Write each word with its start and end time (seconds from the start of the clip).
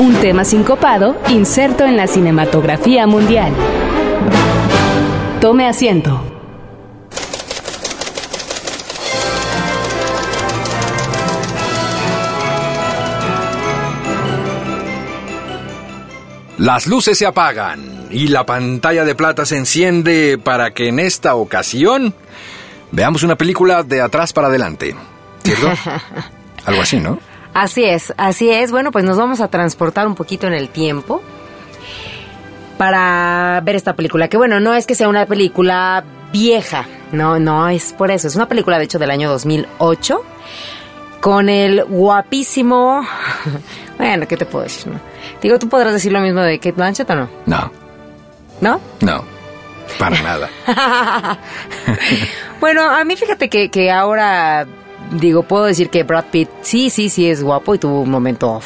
un 0.00 0.14
tema 0.16 0.44
sincopado 0.44 1.16
inserto 1.28 1.84
en 1.84 1.96
la 1.96 2.06
cinematografía 2.06 3.06
mundial. 3.06 3.52
Tome 5.40 5.68
asiento. 5.68 6.20
Las 16.58 16.86
luces 16.86 17.18
se 17.18 17.26
apagan 17.26 18.08
y 18.10 18.28
la 18.28 18.46
pantalla 18.46 19.04
de 19.04 19.14
plata 19.14 19.44
se 19.44 19.56
enciende 19.56 20.38
para 20.42 20.72
que 20.72 20.88
en 20.88 20.98
esta 20.98 21.34
ocasión 21.34 22.14
veamos 22.90 23.22
una 23.22 23.36
película 23.36 23.82
de 23.82 24.00
atrás 24.00 24.32
para 24.32 24.48
adelante. 24.48 24.96
¿Cierto? 25.42 25.72
Algo 26.64 26.82
así, 26.82 26.98
¿no? 26.98 27.18
Así 27.54 27.84
es, 27.84 28.12
así 28.16 28.50
es. 28.50 28.70
Bueno, 28.72 28.90
pues 28.90 29.04
nos 29.04 29.16
vamos 29.16 29.40
a 29.40 29.48
transportar 29.48 30.06
un 30.06 30.16
poquito 30.16 30.46
en 30.46 30.54
el 30.54 30.68
tiempo 30.68 31.22
para 32.76 33.60
ver 33.64 33.76
esta 33.76 33.94
película. 33.94 34.28
Que 34.28 34.36
bueno, 34.36 34.60
no 34.60 34.74
es 34.74 34.86
que 34.86 34.94
sea 34.94 35.08
una 35.08 35.26
película 35.26 36.04
vieja, 36.32 36.84
no, 37.12 37.38
no 37.38 37.68
es 37.68 37.92
por 37.92 38.10
eso. 38.10 38.26
Es 38.26 38.34
una 38.34 38.48
película, 38.48 38.78
de 38.78 38.84
hecho, 38.84 38.98
del 38.98 39.10
año 39.10 39.30
2008 39.30 40.22
con 41.20 41.48
el 41.48 41.84
guapísimo... 41.84 43.06
bueno, 43.98 44.28
¿qué 44.28 44.36
te 44.36 44.44
puedo 44.44 44.64
decir? 44.64 44.92
no? 44.92 45.00
Digo, 45.40 45.58
¿tú 45.58 45.68
podrás 45.68 45.92
decir 45.94 46.12
lo 46.12 46.20
mismo 46.20 46.40
de 46.40 46.58
Kate 46.58 46.72
Blanchett 46.72 47.08
o 47.08 47.14
no? 47.14 47.30
No, 47.46 47.70
¿No? 48.60 48.80
no, 49.00 49.24
para 49.98 50.20
nada. 50.20 50.50
Bueno, 52.60 52.82
a 52.88 53.04
mí 53.04 53.14
fíjate 53.14 53.50
que, 53.50 53.70
que 53.70 53.90
ahora, 53.90 54.66
digo, 55.14 55.42
puedo 55.42 55.64
decir 55.64 55.90
que 55.90 56.02
Brad 56.02 56.26
Pitt 56.30 56.48
sí, 56.62 56.90
sí, 56.90 57.08
sí 57.08 57.28
es 57.28 57.42
guapo 57.42 57.74
y 57.74 57.78
tuvo 57.78 58.00
un 58.02 58.10
momento... 58.10 58.60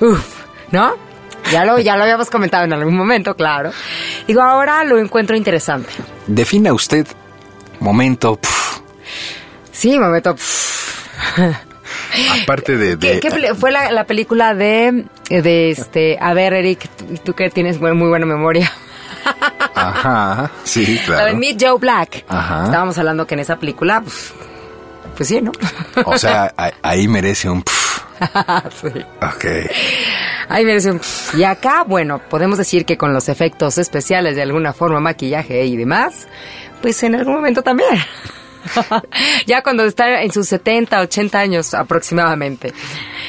Uf, 0.00 0.24
¿no? 0.70 0.94
Ya 1.52 1.64
lo, 1.64 1.78
ya 1.78 1.96
lo 1.96 2.02
habíamos 2.02 2.28
comentado 2.30 2.64
en 2.64 2.72
algún 2.72 2.96
momento, 2.96 3.34
claro. 3.34 3.70
Digo, 4.26 4.42
ahora 4.42 4.84
lo 4.84 4.98
encuentro 4.98 5.36
interesante. 5.36 5.90
Defina 6.26 6.72
usted 6.72 7.06
momento, 7.80 8.36
pf, 8.36 8.80
Sí, 9.72 9.98
momento... 9.98 10.34
aparte 12.42 12.76
de... 12.76 12.96
de- 12.96 13.20
¿Qué, 13.20 13.54
fue 13.54 13.70
la, 13.70 13.90
la 13.92 14.04
película 14.04 14.54
de, 14.54 15.04
de 15.30 15.70
este, 15.70 16.18
a 16.20 16.34
ver, 16.34 16.52
Eric, 16.52 16.88
tú, 16.96 17.04
tú 17.24 17.34
que 17.34 17.50
tienes 17.50 17.78
buen- 17.80 17.96
muy 17.96 18.08
buena 18.08 18.26
memoria. 18.26 18.70
Ajá, 19.78 20.50
sí, 20.64 20.84
La 20.84 20.92
de 20.92 21.04
claro. 21.04 21.36
Meet 21.36 21.62
Joe 21.62 21.78
Black. 21.78 22.24
Ajá. 22.28 22.64
Estábamos 22.64 22.98
hablando 22.98 23.26
que 23.26 23.34
en 23.34 23.40
esa 23.40 23.56
película, 23.56 24.00
pues, 24.00 24.32
pues 25.16 25.28
sí, 25.28 25.40
¿no? 25.40 25.52
O 26.04 26.18
sea, 26.18 26.52
ahí 26.82 27.08
merece 27.08 27.48
un... 27.48 27.62
pf. 27.62 28.02
sí. 28.80 29.04
Ok. 29.22 29.44
Ay, 30.48 30.64
merece 30.64 30.90
un... 30.90 31.00
Y 31.34 31.44
acá, 31.44 31.84
bueno, 31.86 32.20
podemos 32.28 32.58
decir 32.58 32.84
que 32.84 32.96
con 32.96 33.12
los 33.12 33.28
efectos 33.28 33.78
especiales 33.78 34.36
de 34.36 34.42
alguna 34.42 34.72
forma, 34.72 35.00
maquillaje 35.00 35.64
y 35.66 35.76
demás, 35.76 36.26
pues 36.82 37.02
en 37.02 37.14
algún 37.14 37.34
momento 37.34 37.62
también. 37.62 37.98
ya 39.46 39.62
cuando 39.62 39.84
está 39.84 40.22
en 40.22 40.32
sus 40.32 40.48
70, 40.48 41.00
80 41.00 41.38
años 41.38 41.74
aproximadamente. 41.74 42.72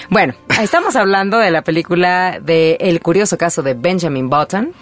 Bueno, 0.10 0.34
estamos 0.62 0.96
hablando 0.96 1.38
de 1.38 1.52
la 1.52 1.62
película 1.64 2.40
de 2.42 2.78
El 2.80 3.00
curioso 3.02 3.38
caso 3.38 3.62
de 3.62 3.74
Benjamin 3.74 4.30
Button, 4.30 4.74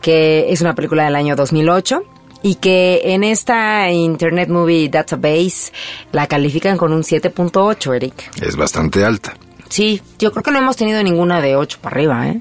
que 0.00 0.52
es 0.52 0.60
una 0.60 0.74
película 0.74 1.04
del 1.04 1.16
año 1.16 1.36
2008 1.36 2.02
y 2.42 2.54
que 2.56 3.02
en 3.04 3.24
esta 3.24 3.90
Internet 3.90 4.48
Movie 4.48 4.88
Database 4.88 5.72
la 6.12 6.26
califican 6.26 6.76
con 6.76 6.92
un 6.92 7.02
7.8, 7.02 7.96
Eric. 7.96 8.30
Es 8.40 8.56
bastante 8.56 9.04
alta. 9.04 9.34
Sí, 9.68 10.02
yo 10.18 10.32
creo 10.32 10.42
que 10.42 10.50
no 10.50 10.58
hemos 10.58 10.76
tenido 10.76 11.02
ninguna 11.02 11.40
de 11.40 11.56
8 11.56 11.78
para 11.80 11.94
arriba, 11.94 12.28
¿eh? 12.28 12.38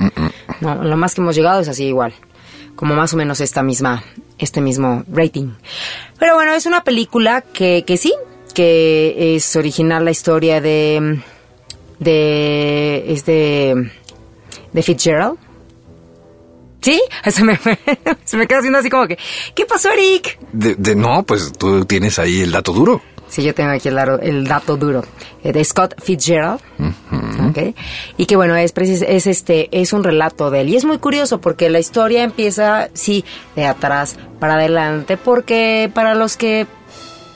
No, 0.62 0.84
lo 0.84 0.98
más 0.98 1.14
que 1.14 1.22
hemos 1.22 1.36
llegado 1.36 1.62
es 1.62 1.68
así 1.68 1.86
igual. 1.86 2.14
Como 2.76 2.96
más 2.96 3.14
o 3.14 3.18
menos 3.18 3.40
esta 3.42 3.62
misma, 3.62 4.04
este 4.40 4.62
mismo 4.62 5.04
rating. 5.12 5.52
Pero 6.18 6.36
bueno, 6.36 6.54
es 6.54 6.66
una 6.66 6.84
película 6.84 7.42
que, 7.42 7.84
que 7.86 7.98
sí, 7.98 8.14
que 8.54 9.36
es 9.36 9.56
original 9.56 10.04
la 10.06 10.12
historia 10.12 10.60
de, 10.62 11.20
de, 12.00 13.06
es 13.12 13.26
de, 13.26 13.92
de 14.74 14.84
Fitzgerald. 14.84 15.38
¿Sí? 16.82 17.02
Se 17.30 17.44
me, 17.44 17.60
se 18.24 18.48
queda 18.48 18.60
haciendo 18.60 18.80
así 18.80 18.90
como 18.90 19.06
que, 19.06 19.18
¿qué 19.54 19.66
pasó, 19.66 19.92
Eric? 19.92 20.40
De, 20.54 20.76
de- 20.76 20.96
no, 20.96 21.24
pues 21.24 21.52
tú 21.52 21.84
tienes 21.86 22.18
ahí 22.20 22.40
el 22.42 22.52
dato 22.54 22.72
duro. 22.72 23.02
Sí, 23.30 23.44
yo 23.44 23.54
tengo 23.54 23.70
aquí 23.72 23.88
el, 23.90 23.96
dato- 23.96 24.20
el 24.22 24.44
dato 24.46 24.76
duro. 24.76 25.04
Eh, 25.44 25.54
de 25.54 25.64
Scott 25.64 25.94
Fitzgerald, 26.02 26.60
y 28.18 28.26
que 28.26 28.36
bueno 28.36 28.56
es 28.58 28.74
es 28.78 29.28
este 29.28 29.70
es 29.72 29.94
un 29.94 30.04
relato 30.04 30.50
de 30.52 30.62
él. 30.62 30.70
Y 30.70 30.76
es 30.76 30.84
muy 30.86 30.98
curioso 30.98 31.40
porque 31.40 31.70
la 31.70 31.80
historia 31.80 32.24
empieza 32.24 32.90
sí 32.94 33.24
de 33.56 33.66
atrás 33.66 34.18
para 34.40 34.56
adelante 34.56 35.16
porque 35.18 35.90
para 35.94 36.16
los 36.16 36.36
que 36.38 36.68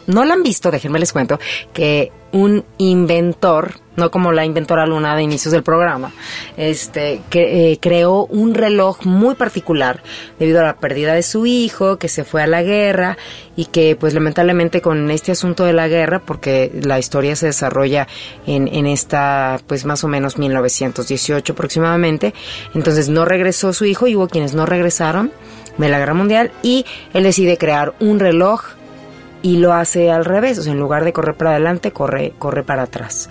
no 0.08 0.24
la 0.26 0.34
han 0.34 0.44
visto, 0.44 0.72
déjenme 0.72 1.00
les 1.00 1.14
cuento 1.14 1.40
que 1.74 2.12
un 2.34 2.66
inventor, 2.80 3.76
no 3.96 4.10
como 4.10 4.32
la 4.32 4.44
inventora 4.44 4.88
Luna 4.88 5.16
de 5.16 5.22
inicios 5.22 5.52
del 5.52 5.62
programa, 5.62 6.12
este, 6.58 7.22
que 7.30 7.72
eh, 7.72 7.80
creó 7.80 8.26
un 8.26 8.56
reloj 8.56 9.06
muy 9.06 9.36
particular 9.36 10.02
debido 10.40 10.60
a 10.60 10.64
la 10.64 10.78
pérdida 10.78 11.14
de 11.14 11.22
su 11.22 11.46
hijo, 11.46 11.98
que 11.98 12.10
se 12.10 12.24
fue 12.24 12.42
a 12.42 12.48
la 12.48 12.64
guerra 12.64 13.20
y 13.56 13.66
que 13.66 13.96
pues 13.96 14.16
lamentablemente 14.16 14.82
con 14.82 15.12
este 15.12 15.32
asunto 15.32 15.64
de 15.64 15.74
la 15.74 15.88
guerra, 15.88 16.20
porque 16.26 16.72
la 16.84 16.98
historia 16.98 17.36
se 17.36 17.46
desarrolla 17.46 18.08
en, 18.48 18.68
en 18.68 18.88
esta 18.88 19.60
pues 19.68 19.86
más 19.86 20.04
o 20.04 20.08
menos 20.08 20.40
1918 20.40 21.54
aproximadamente, 21.54 22.34
entonces 22.74 23.10
no 23.10 23.26
regresó 23.26 23.74
su 23.74 23.86
hijo 23.86 24.08
y 24.08 24.16
hubo 24.16 24.28
quienes 24.28 24.56
no 24.56 24.66
regresaron 24.66 25.32
de 25.78 25.90
la 25.90 26.00
guerra 26.00 26.16
mundial 26.16 26.52
y 26.64 26.86
él 27.14 27.24
decide 27.24 27.60
crear 27.60 27.94
un 28.00 28.20
reloj 28.20 28.64
y 29.44 29.58
lo 29.58 29.74
hace 29.74 30.10
al 30.10 30.26
revés, 30.26 30.58
o 30.58 30.64
sea, 30.64 30.72
en 30.74 30.80
lugar 30.80 31.04
de 31.04 31.14
correr 31.14 31.36
para 31.36 31.52
adelante, 31.52 31.92
corre, 31.92 32.34
corre 32.40 32.64
para 32.64 32.84
atrás. 32.84 33.30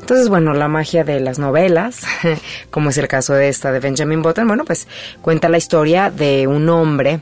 Entonces, 0.00 0.28
bueno, 0.28 0.52
la 0.52 0.68
magia 0.68 1.02
de 1.02 1.18
las 1.18 1.38
novelas, 1.38 2.02
como 2.70 2.90
es 2.90 2.98
el 2.98 3.08
caso 3.08 3.32
de 3.34 3.48
esta 3.48 3.72
de 3.72 3.80
Benjamin 3.80 4.22
Button, 4.22 4.46
bueno, 4.46 4.64
pues 4.64 4.86
cuenta 5.22 5.48
la 5.48 5.56
historia 5.58 6.10
de 6.10 6.46
un 6.46 6.68
hombre 6.68 7.20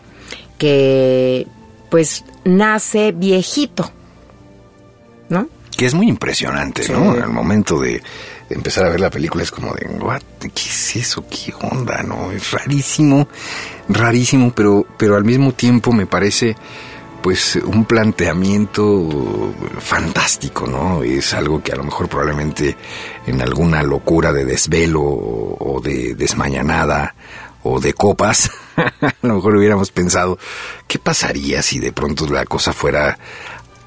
que 0.58 1.46
pues 1.90 2.24
nace 2.44 3.12
viejito, 3.12 3.90
¿no? 5.28 5.48
Que 5.76 5.86
es 5.86 5.94
muy 5.94 6.08
impresionante, 6.08 6.82
Sí. 6.82 6.92
¿no? 6.92 7.12
Al 7.12 7.30
momento 7.30 7.78
de 7.80 8.02
empezar 8.50 8.84
a 8.84 8.88
ver 8.90 9.00
la 9.00 9.10
película 9.10 9.42
es 9.42 9.50
como 9.50 9.72
de, 9.74 9.86
"What? 10.00 10.22
¿qué 10.40 10.48
es 10.68 10.96
eso? 10.96 11.24
¿Qué 11.28 11.52
onda? 11.60 12.02
¿No? 12.02 12.30
Es 12.32 12.50
rarísimo, 12.50 13.28
rarísimo, 13.88 14.52
pero, 14.54 14.84
pero 14.96 15.16
al 15.16 15.24
mismo 15.24 15.52
tiempo 15.52 15.92
me 15.92 16.06
parece 16.06 16.56
pues 17.22 17.56
un 17.56 17.84
planteamiento 17.84 19.54
fantástico, 19.78 20.66
¿no? 20.66 21.02
Es 21.02 21.32
algo 21.34 21.62
que 21.62 21.72
a 21.72 21.76
lo 21.76 21.84
mejor 21.84 22.08
probablemente 22.08 22.76
en 23.26 23.40
alguna 23.40 23.82
locura 23.82 24.32
de 24.32 24.44
desvelo 24.44 25.02
o, 25.02 25.80
de 25.82 26.14
desmañanada 26.14 27.14
o 27.62 27.80
de 27.80 27.94
copas, 27.94 28.50
a 28.76 29.14
lo 29.22 29.36
mejor 29.36 29.56
hubiéramos 29.56 29.92
pensado, 29.92 30.38
¿qué 30.88 30.98
pasaría 30.98 31.62
si 31.62 31.78
de 31.78 31.92
pronto 31.92 32.26
la 32.26 32.44
cosa 32.44 32.72
fuera 32.72 33.18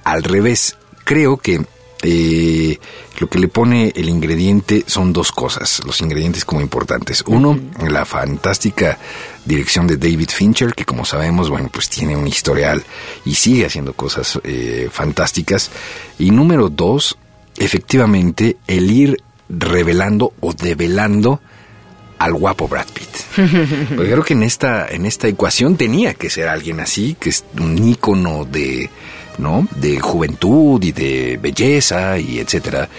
al 0.05 0.23
revés? 0.23 0.77
Creo 1.03 1.37
que 1.37 1.61
eh, 2.03 2.79
lo 3.19 3.27
que 3.27 3.39
le 3.39 3.47
pone 3.47 3.91
el 3.95 4.09
ingrediente 4.09 4.83
son 4.87 5.11
dos 5.11 5.31
cosas, 5.31 5.81
los 5.85 6.01
ingredientes 6.01 6.45
como 6.45 6.61
importantes. 6.61 7.23
Uno, 7.27 7.59
la 7.87 8.05
fantástica 8.05 8.97
dirección 9.45 9.87
de 9.87 9.97
David 9.97 10.29
Fincher, 10.29 10.73
que 10.73 10.85
como 10.85 11.05
sabemos, 11.05 11.49
bueno, 11.49 11.69
pues 11.71 11.89
tiene 11.89 12.17
un 12.17 12.27
historial 12.27 12.83
y 13.23 13.35
sigue 13.35 13.65
haciendo 13.65 13.93
cosas 13.93 14.39
eh, 14.43 14.89
fantásticas. 14.91 15.71
Y 16.19 16.31
número 16.31 16.69
dos, 16.69 17.17
efectivamente, 17.57 18.57
el 18.67 18.91
ir 18.91 19.23
revelando 19.47 20.33
o 20.41 20.53
develando 20.53 21.39
al 22.17 22.33
guapo 22.33 22.67
Brad 22.67 22.87
Pitt. 22.93 23.09
Porque 23.95 24.11
creo 24.11 24.23
que 24.23 24.33
en 24.33 24.43
esta, 24.43 24.87
en 24.87 25.05
esta 25.05 25.27
ecuación 25.27 25.77
tenía 25.77 26.13
que 26.13 26.29
ser 26.29 26.47
alguien 26.47 26.79
así, 26.79 27.15
que 27.19 27.29
es 27.29 27.43
un 27.59 27.87
ícono 27.87 28.45
de, 28.45 28.89
¿no? 29.37 29.67
de 29.75 29.99
juventud 29.99 30.83
y 30.83 30.91
de 30.91 31.37
belleza 31.41 32.17
y 32.17 32.39
etcétera, 32.39 32.89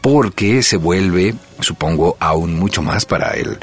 porque 0.00 0.62
se 0.62 0.76
vuelve, 0.76 1.34
supongo, 1.60 2.16
aún 2.20 2.54
mucho 2.54 2.82
más 2.82 3.04
para 3.04 3.32
el, 3.32 3.58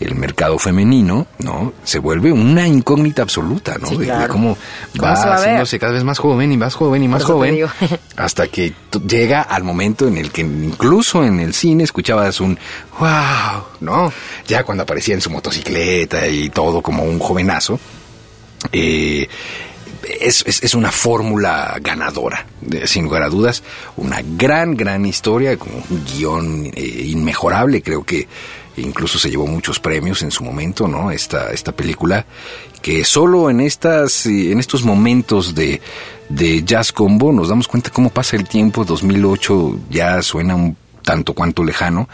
el 0.00 0.14
mercado 0.14 0.58
femenino, 0.58 1.26
¿no? 1.40 1.72
Se 1.84 1.98
vuelve 1.98 2.32
una 2.32 2.66
incógnita 2.66 3.22
absoluta, 3.22 3.76
¿no? 3.78 3.86
Sí, 3.86 3.96
de, 3.98 4.06
cómo 4.28 4.56
¿Cómo 4.96 5.02
va 5.04 5.12
haciéndose 5.36 5.78
cada 5.78 5.92
vez 5.92 6.04
más 6.04 6.18
joven 6.18 6.50
y 6.52 6.56
más 6.56 6.74
joven 6.74 7.02
y 7.04 7.08
más 7.08 7.22
joven, 7.22 7.66
hasta 8.16 8.48
que 8.48 8.72
llega 9.06 9.42
al 9.42 9.62
momento 9.62 10.08
en 10.08 10.16
el 10.16 10.30
que 10.30 10.40
incluso 10.40 11.22
en 11.24 11.38
el 11.40 11.52
cine 11.54 11.84
escuchabas 11.84 12.40
un 12.40 12.58
wow, 12.98 13.62
¿no? 13.80 14.12
Ya 14.48 14.64
cuando 14.64 14.82
aparecía 14.84 15.14
en 15.14 15.20
su 15.20 15.30
motocicleta 15.30 16.26
y 16.28 16.48
todo 16.50 16.80
como 16.80 17.02
un 17.04 17.18
jovenazo, 17.18 17.78
eh, 18.72 19.28
es, 20.20 20.42
es- 20.46 20.62
es 20.62 20.74
una 20.74 20.90
fórmula 20.90 21.76
ganadora, 21.80 22.46
sin 22.86 23.04
lugar 23.04 23.22
a 23.22 23.28
dudas, 23.28 23.62
una 23.96 24.20
gran, 24.24 24.74
gran 24.76 25.04
historia, 25.04 25.56
con 25.58 25.68
un 25.74 26.04
guion 26.06 26.66
eh, 26.74 27.02
inmejorable, 27.06 27.82
creo 27.82 28.02
que 28.02 28.26
incluso 28.80 29.18
se 29.18 29.30
llevó 29.30 29.46
muchos 29.46 29.78
premios 29.78 30.22
en 30.22 30.30
su 30.30 30.42
momento, 30.44 30.88
¿no? 30.88 31.10
Esta, 31.10 31.50
esta 31.52 31.72
película, 31.72 32.24
que 32.82 33.04
solo 33.04 33.50
en 33.50 33.60
estas, 33.60 34.26
eh, 34.26 34.52
en 34.52 34.58
estos 34.60 34.82
momentos 34.84 35.54
de, 35.54 35.80
de 36.28 36.62
Jazz 36.64 36.92
Combo 36.92 37.32
nos 37.32 37.48
damos 37.48 37.68
cuenta 37.68 37.90
cómo 37.90 38.10
pasa 38.10 38.36
el 38.36 38.48
tiempo, 38.48 38.84
2008 38.84 39.78
ya 39.90 40.22
suena 40.22 40.54
un 40.54 40.76
tanto 41.02 41.32
cuanto 41.32 41.64
lejano, 41.64 42.08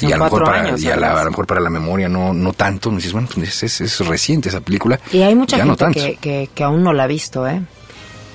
Y 0.00 0.06
a 0.12 0.16
lo 0.16 0.24
mejor 0.24 0.44
para, 0.44 0.60
años, 0.62 0.82
y 0.82 0.90
a, 0.90 0.96
la- 0.96 1.20
a 1.20 1.24
lo 1.24 1.30
mejor 1.30 1.46
para 1.46 1.60
la 1.60 1.68
memoria 1.70 2.08
no, 2.08 2.32
no 2.32 2.52
tanto, 2.54 2.90
dices, 2.90 3.12
bueno, 3.12 3.28
pues 3.32 3.62
es, 3.62 3.80
es- 3.80 3.98
reciente 4.06 4.48
esa 4.48 4.60
película. 4.60 4.98
Y 5.12 5.20
hay 5.22 5.34
mucha 5.34 5.58
ya 5.58 5.64
gente 5.64 5.84
que, 5.92 6.16
que, 6.16 6.50
que 6.54 6.64
aún 6.64 6.82
no 6.82 6.92
la 6.92 7.04
ha 7.04 7.06
visto, 7.06 7.46
¿eh? 7.46 7.60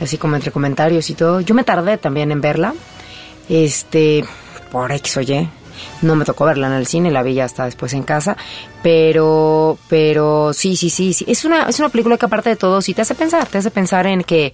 Así 0.02 0.18
como 0.18 0.36
entre 0.36 0.52
comentarios 0.52 1.10
y 1.10 1.16
todo. 1.16 1.42
Yo 1.42 1.56
me 1.56 1.64
tardé 1.64 1.98
también 1.98 2.32
en 2.32 2.40
verla. 2.42 2.74
Este, 3.50 4.24
por 4.72 4.92
X 4.92 5.18
o 5.18 5.22
Y. 5.22 5.50
No 6.02 6.16
me 6.16 6.26
tocó 6.26 6.46
verla 6.46 6.68
en 6.68 6.74
el 6.74 6.88
cine, 6.88 7.12
la 7.12 7.24
vi 7.24 7.34
ya 7.36 7.46
hasta 7.46 7.66
después 7.66 7.94
en 7.94 8.04
casa. 8.04 8.38
Pero, 8.84 9.78
pero 9.90 10.54
sí, 10.54 10.76
sí, 10.76 10.90
sí, 10.90 11.14
sí. 11.14 11.26
Es 11.28 11.44
una, 11.46 11.64
es 11.64 11.80
una 11.80 11.90
película 11.90 12.18
que 12.18 12.26
aparte 12.26 12.50
de 12.50 12.56
todo 12.56 12.82
sí 12.82 12.94
te 12.94 13.02
hace 13.02 13.16
pensar. 13.16 13.48
Te 13.48 13.58
hace 13.58 13.72
pensar 13.72 14.08
en 14.08 14.24
que, 14.24 14.54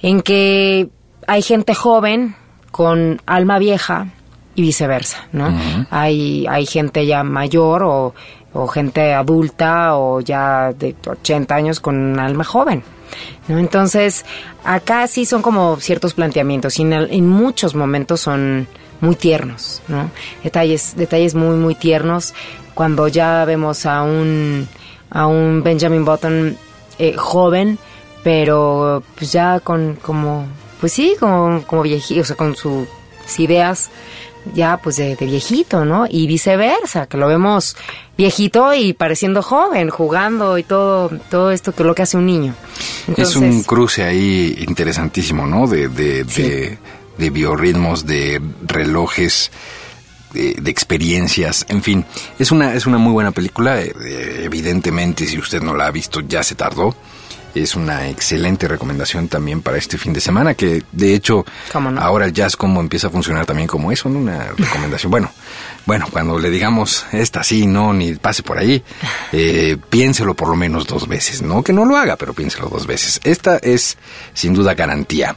en 0.00 0.20
que 0.22 0.88
hay 1.26 1.42
gente 1.42 1.74
joven 1.74 2.36
con 2.70 3.20
alma 3.26 3.58
vieja 3.58 4.08
y 4.54 4.62
viceversa, 4.62 5.26
¿no? 5.32 5.52
hay, 5.90 6.46
hay 6.48 6.66
gente 6.66 7.06
ya 7.06 7.24
mayor 7.24 7.82
o, 7.82 8.14
o 8.52 8.66
gente 8.68 9.12
adulta 9.12 9.96
o 9.96 10.20
ya 10.20 10.72
de 10.72 10.94
80 11.04 11.54
años 11.54 11.80
con 11.80 12.20
alma 12.20 12.44
joven. 12.44 12.84
¿no? 13.48 13.58
Entonces, 13.58 14.24
acá 14.64 15.06
sí 15.08 15.24
son 15.24 15.42
como 15.42 15.76
ciertos 15.80 16.14
planteamientos 16.14 16.78
y 16.78 16.82
en, 16.82 16.92
el- 16.92 17.12
en 17.12 17.28
muchos 17.28 17.74
momentos 17.74 18.20
son 18.20 18.68
muy 19.00 19.16
tiernos, 19.16 19.82
¿no? 19.88 20.10
Detalles, 20.42 20.94
detalles 20.96 21.34
muy, 21.34 21.56
muy 21.56 21.74
tiernos. 21.74 22.34
Cuando 22.74 23.08
ya 23.08 23.44
vemos 23.44 23.86
a 23.86 24.02
un, 24.02 24.68
a 25.10 25.26
un 25.26 25.62
Benjamin 25.62 26.04
Button 26.04 26.56
eh, 26.98 27.14
joven, 27.16 27.78
pero 28.22 29.02
pues 29.16 29.32
ya 29.32 29.60
con 29.60 29.96
como, 29.96 30.46
pues 30.80 30.92
sí, 30.92 31.14
como, 31.20 31.62
como 31.66 31.82
viejito, 31.82 32.20
o 32.22 32.24
sea, 32.24 32.36
con 32.36 32.56
sus 32.56 32.86
ideas 33.38 33.90
ya 34.52 34.76
pues 34.76 34.96
de, 34.96 35.16
de 35.16 35.26
viejito, 35.26 35.84
¿no? 35.86 36.06
Y 36.08 36.26
viceversa, 36.26 37.06
que 37.06 37.16
lo 37.16 37.26
vemos 37.28 37.76
viejito 38.16 38.74
y 38.74 38.92
pareciendo 38.92 39.42
joven, 39.42 39.88
jugando 39.88 40.58
y 40.58 40.62
todo, 40.62 41.10
todo 41.30 41.50
esto 41.50 41.72
que 41.74 41.82
es 41.82 41.86
lo 41.86 41.94
que 41.94 42.02
hace 42.02 42.16
un 42.18 42.26
niño. 42.26 42.54
es 43.16 43.36
un 43.36 43.62
cruce 43.62 44.04
ahí 44.04 44.54
interesantísimo, 44.66 45.46
¿no? 45.46 45.66
De, 45.66 45.88
de, 45.88 46.24
Sí. 46.28 46.42
de, 46.42 46.78
de 47.18 47.30
biorritmos, 47.30 48.06
de 48.06 48.40
relojes, 48.66 49.50
de, 50.32 50.54
de 50.54 50.70
experiencias, 50.70 51.64
en 51.68 51.82
fin. 51.82 52.04
Es 52.38 52.50
una, 52.52 52.74
es 52.74 52.86
una 52.86 52.98
muy 52.98 53.12
buena 53.12 53.30
película. 53.30 53.80
eh, 53.80 53.92
eh, 54.04 54.40
evidentemente, 54.44 55.26
si 55.26 55.38
usted 55.38 55.62
no 55.62 55.74
la 55.74 55.86
ha 55.86 55.90
visto, 55.90 56.20
ya 56.20 56.42
se 56.42 56.54
tardó. 56.54 56.94
Es 57.54 57.76
una 57.76 58.08
excelente 58.08 58.66
recomendación 58.66 59.28
también 59.28 59.62
para 59.62 59.76
este 59.78 59.96
fin 59.96 60.12
de 60.12 60.20
semana, 60.20 60.54
que 60.54 60.82
de 60.90 61.14
hecho 61.14 61.44
ahora 62.00 62.24
el 62.24 62.32
jazz 62.32 62.56
como 62.56 62.80
empieza 62.80 63.06
a 63.06 63.10
funcionar 63.10 63.46
también 63.46 63.68
como 63.68 63.92
eso, 63.92 64.08
¿no? 64.08 64.18
Una 64.18 64.46
recomendación. 64.56 65.12
Bueno, 65.12 65.30
bueno, 65.86 66.06
cuando 66.10 66.36
le 66.40 66.50
digamos 66.50 67.06
esta 67.12 67.44
sí, 67.44 67.68
no, 67.68 67.92
ni 67.92 68.14
pase 68.14 68.42
por 68.42 68.58
ahí, 68.58 68.82
eh, 69.32 69.76
piénselo 69.88 70.34
por 70.34 70.48
lo 70.48 70.56
menos 70.56 70.84
dos 70.88 71.06
veces, 71.06 71.42
no 71.42 71.62
que 71.62 71.72
no 71.72 71.84
lo 71.84 71.96
haga, 71.96 72.16
pero 72.16 72.34
piénselo 72.34 72.68
dos 72.68 72.88
veces. 72.88 73.20
Esta 73.22 73.58
es 73.58 73.98
sin 74.32 74.52
duda 74.52 74.74
garantía. 74.74 75.36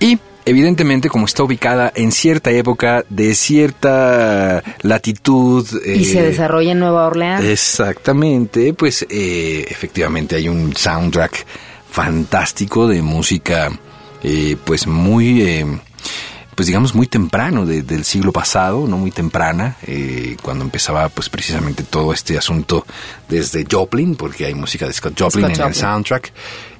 Y 0.00 0.18
evidentemente 0.44 1.08
como 1.08 1.26
está 1.26 1.42
ubicada 1.44 1.92
en 1.94 2.12
cierta 2.12 2.50
época 2.50 3.04
de 3.08 3.34
cierta 3.34 4.62
latitud 4.82 5.66
y 5.84 6.04
se 6.04 6.20
eh, 6.20 6.22
desarrolla 6.22 6.72
en 6.72 6.80
Nueva 6.80 7.06
Orleans. 7.06 7.44
Exactamente, 7.44 8.74
pues 8.74 9.06
eh, 9.08 9.66
efectivamente 9.68 10.36
hay 10.36 10.48
un 10.48 10.74
soundtrack 10.74 11.46
fantástico 11.90 12.88
de 12.88 13.02
música, 13.02 13.70
eh, 14.22 14.56
pues 14.64 14.86
muy, 14.86 15.42
eh, 15.42 15.66
pues 16.54 16.66
digamos 16.66 16.94
muy 16.94 17.06
temprano 17.06 17.64
de- 17.64 17.82
del 17.82 18.04
siglo 18.04 18.30
pasado, 18.32 18.86
no 18.86 18.98
muy 18.98 19.10
temprana, 19.10 19.76
eh, 19.86 20.36
cuando 20.42 20.64
empezaba 20.64 21.08
pues 21.08 21.28
precisamente 21.28 21.82
todo 21.82 22.12
este 22.12 22.36
asunto 22.36 22.84
desde 23.28 23.64
Joplin, 23.70 24.16
porque 24.16 24.46
hay 24.46 24.54
música 24.54 24.86
de 24.86 24.92
Scott 24.92 25.14
Joplin 25.18 25.46
Scott 25.46 25.58
en 25.60 25.66
el 25.68 25.74
soundtrack, 25.74 26.32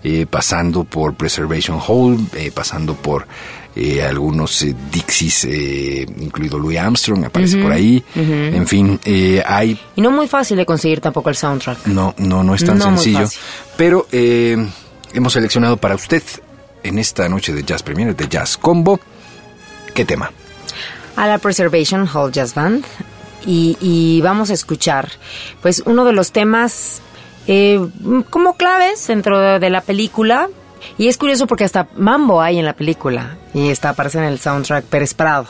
eh, 0.04 0.26
pasando 0.28 0.84
por 0.84 1.14
Preservation 1.14 1.78
Hall, 1.86 2.18
eh, 2.34 2.50
pasando 2.54 2.94
por 2.94 3.26
eh, 3.74 4.02
algunos 4.02 4.62
eh, 4.64 4.74
Dixies, 4.92 5.46
eh, 5.46 6.04
incluido 6.18 6.58
Louis 6.58 6.76
Armstrong, 6.78 7.24
aparece 7.24 7.56
por 7.56 7.72
ahí, 7.72 8.04
en 8.14 8.66
fin, 8.66 9.00
eh, 9.06 9.42
hay 9.46 9.80
Y 9.96 10.02
no 10.02 10.10
muy 10.10 10.28
fácil 10.28 10.58
de 10.58 10.66
conseguir 10.66 11.00
tampoco 11.00 11.30
el 11.30 11.36
soundtrack. 11.36 11.86
no, 11.86 12.14
no, 12.18 12.44
no 12.44 12.54
es 12.54 12.62
tan 12.62 12.76
No 12.76 12.84
sencillo. 12.84 13.26
Pero 13.78 14.06
eh, 14.12 14.58
hemos 15.14 15.32
seleccionado 15.32 15.78
para 15.78 15.94
usted 15.94 16.22
en 16.82 16.98
esta 16.98 17.26
noche 17.30 17.54
de 17.54 17.62
Jazz 17.62 17.82
Premier, 17.82 18.14
de 18.14 18.28
Jazz 18.28 18.58
Combo, 18.58 19.00
¿qué 19.94 20.04
tema? 20.04 20.32
a 21.16 21.26
la 21.26 21.38
Preservation 21.38 22.08
Hall 22.08 22.32
Jazz 22.32 22.54
Band 22.54 22.84
y, 23.46 23.76
y 23.80 24.20
vamos 24.22 24.50
a 24.50 24.54
escuchar 24.54 25.08
pues 25.60 25.82
uno 25.84 26.04
de 26.04 26.12
los 26.12 26.32
temas 26.32 27.02
eh, 27.46 27.80
como 28.30 28.56
claves 28.56 29.06
dentro 29.06 29.38
de, 29.38 29.58
de 29.58 29.70
la 29.70 29.80
película 29.80 30.48
y 30.98 31.08
es 31.08 31.16
curioso 31.16 31.46
porque 31.46 31.64
hasta 31.64 31.88
mambo 31.96 32.40
hay 32.40 32.58
en 32.58 32.64
la 32.64 32.72
película 32.72 33.36
y 33.54 33.68
está 33.68 33.90
aparece 33.90 34.18
en 34.18 34.24
el 34.24 34.38
soundtrack 34.38 34.84
Pérez 34.84 35.14
Prado. 35.14 35.46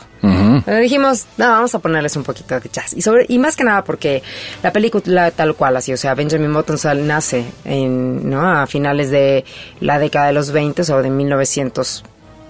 Dijimos, 0.81 1.25
no, 1.37 1.49
vamos 1.49 1.73
a 1.73 1.79
ponerles 1.79 2.15
un 2.15 2.23
poquito 2.23 2.57
de 2.59 2.69
jazz. 2.71 2.93
Y, 2.93 3.01
sobre, 3.01 3.25
y 3.27 3.39
más 3.39 3.55
que 3.55 3.63
nada 3.63 3.83
porque 3.83 4.23
la 4.61 4.71
película 4.71 5.31
tal 5.31 5.55
cual 5.55 5.75
así, 5.75 5.91
o 5.91 5.97
sea, 5.97 6.13
Benjamin 6.13 6.53
Button 6.53 6.77
nace 7.05 7.45
en, 7.65 8.29
¿no? 8.29 8.47
a 8.47 8.67
finales 8.67 9.09
de 9.09 9.43
la 9.79 9.99
década 9.99 10.27
de 10.27 10.33
los 10.33 10.51
20 10.51 10.81
o 10.93 11.01
de 11.01 11.09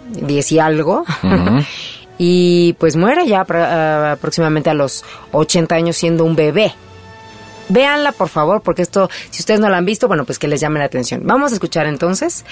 1910 0.09 0.51
y 0.51 0.59
algo. 0.59 1.05
y 2.17 2.73
pues 2.79 2.95
muere 2.95 3.27
ya 3.27 3.45
ah, 3.49 4.11
aproximadamente 4.13 4.69
a 4.69 4.73
los 4.73 5.03
80 5.31 5.75
años 5.75 5.97
siendo 5.97 6.25
un 6.25 6.35
bebé. 6.35 6.73
Véanla, 7.69 8.11
por 8.11 8.29
favor, 8.29 8.61
porque 8.61 8.81
esto, 8.81 9.09
si 9.29 9.41
ustedes 9.41 9.59
no 9.59 9.69
la 9.69 9.77
han 9.77 9.85
visto, 9.85 10.07
bueno, 10.07 10.25
pues 10.25 10.37
que 10.37 10.47
les 10.47 10.59
llame 10.59 10.79
la 10.79 10.85
atención. 10.85 11.21
Vamos 11.23 11.51
a 11.51 11.55
escuchar 11.55 11.85
entonces 11.85 12.43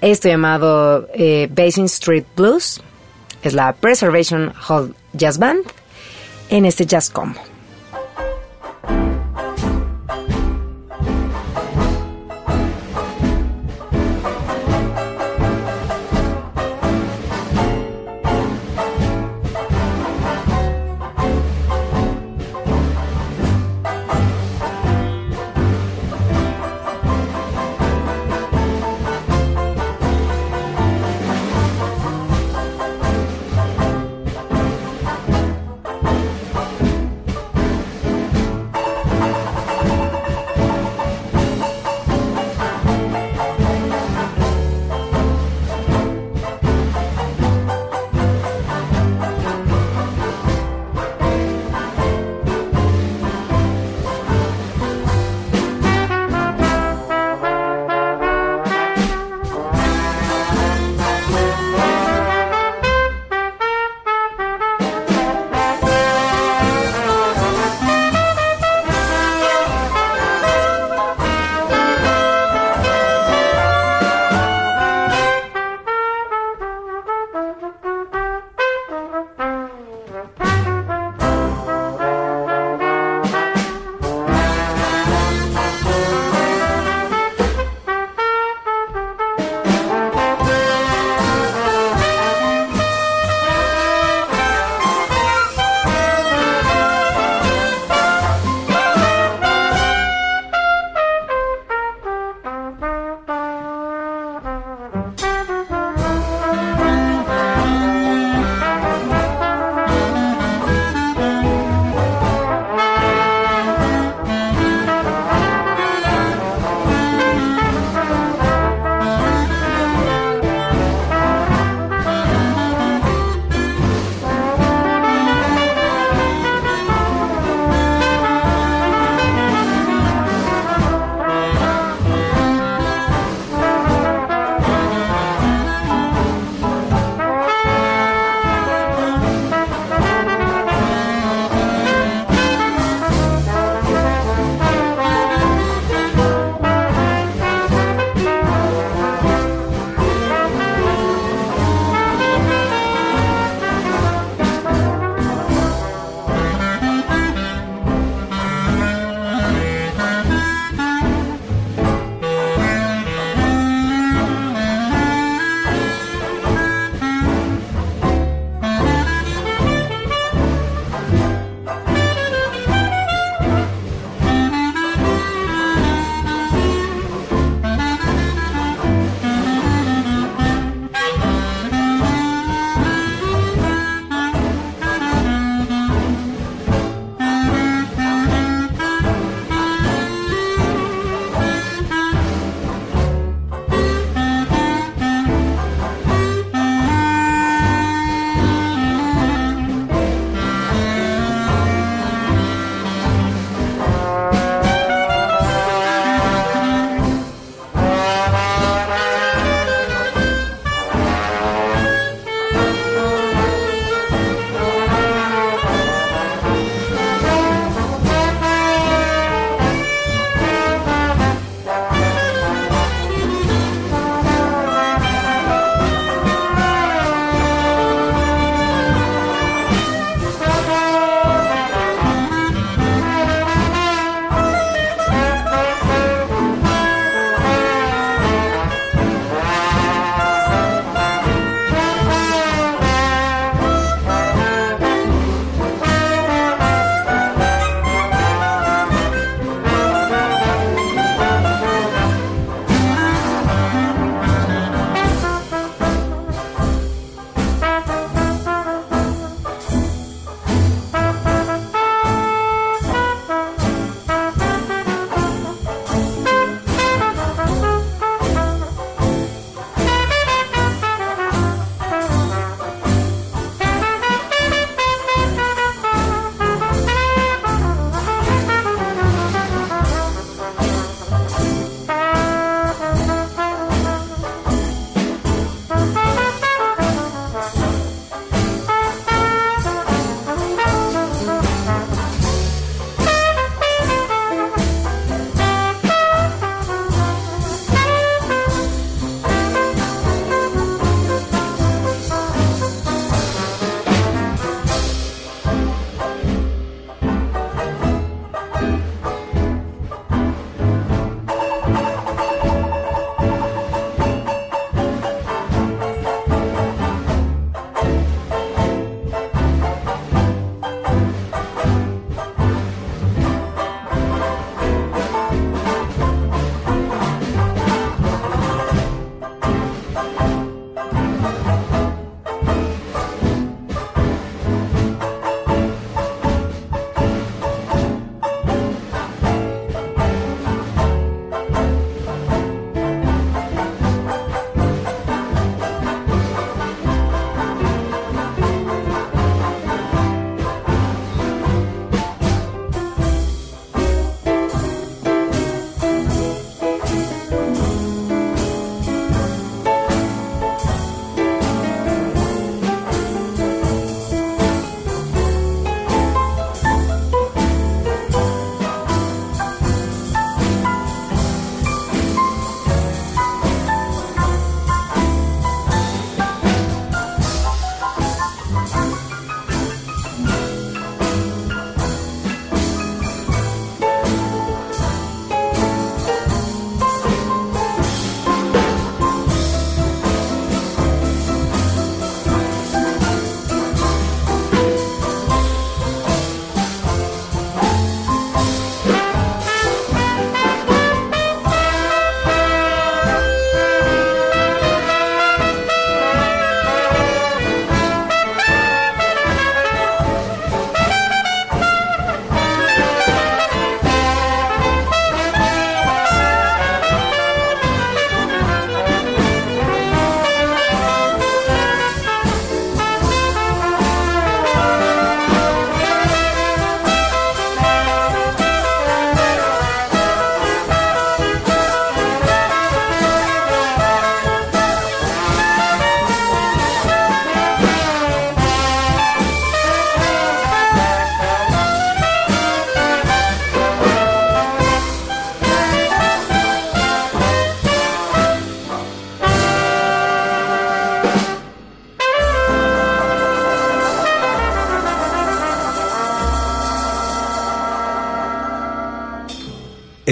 esto 0.00 0.28
llamado 0.28 1.08
eh, 1.14 1.48
Basin 1.50 1.86
Street 1.86 2.24
Blues. 2.36 2.80
Es 3.42 3.52
la 3.52 3.72
Preservation 3.74 4.52
Hall 4.68 4.94
Jazz 5.12 5.38
Band 5.38 5.64
en 6.50 6.64
este 6.64 6.86
Jazz 6.86 7.10
Combo. 7.10 7.40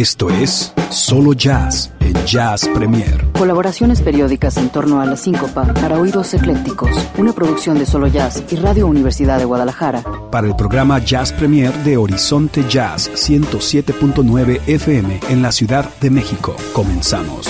Esto 0.02 0.30
es 0.30 0.72
Solo 0.90 1.32
Jazz 1.32 1.92
en 2.00 2.12
Jazz 2.26 2.68
Premier. 2.74 3.24
Colaboraciones 3.38 4.00
periódicas 4.00 4.56
en 4.56 4.68
torno 4.68 5.00
a 5.00 5.06
la 5.06 5.16
síncopa 5.16 5.72
para 5.74 6.00
oídos 6.00 6.34
eclécticos. 6.34 6.90
Una 7.18 7.32
producción 7.32 7.78
de 7.78 7.86
Solo 7.86 8.08
Jazz 8.08 8.42
y 8.50 8.56
Radio 8.56 8.88
Universidad 8.88 9.38
de 9.38 9.44
Guadalajara. 9.44 10.02
Para 10.32 10.48
el 10.48 10.56
programa 10.56 10.98
Jazz 10.98 11.32
Premier 11.32 11.72
de 11.84 11.98
Horizonte 11.98 12.64
Jazz 12.68 13.12
107.9 13.14 14.62
FM 14.66 15.20
en 15.28 15.40
la 15.40 15.52
Ciudad 15.52 15.88
de 16.00 16.10
México. 16.10 16.56
Comenzamos. 16.72 17.48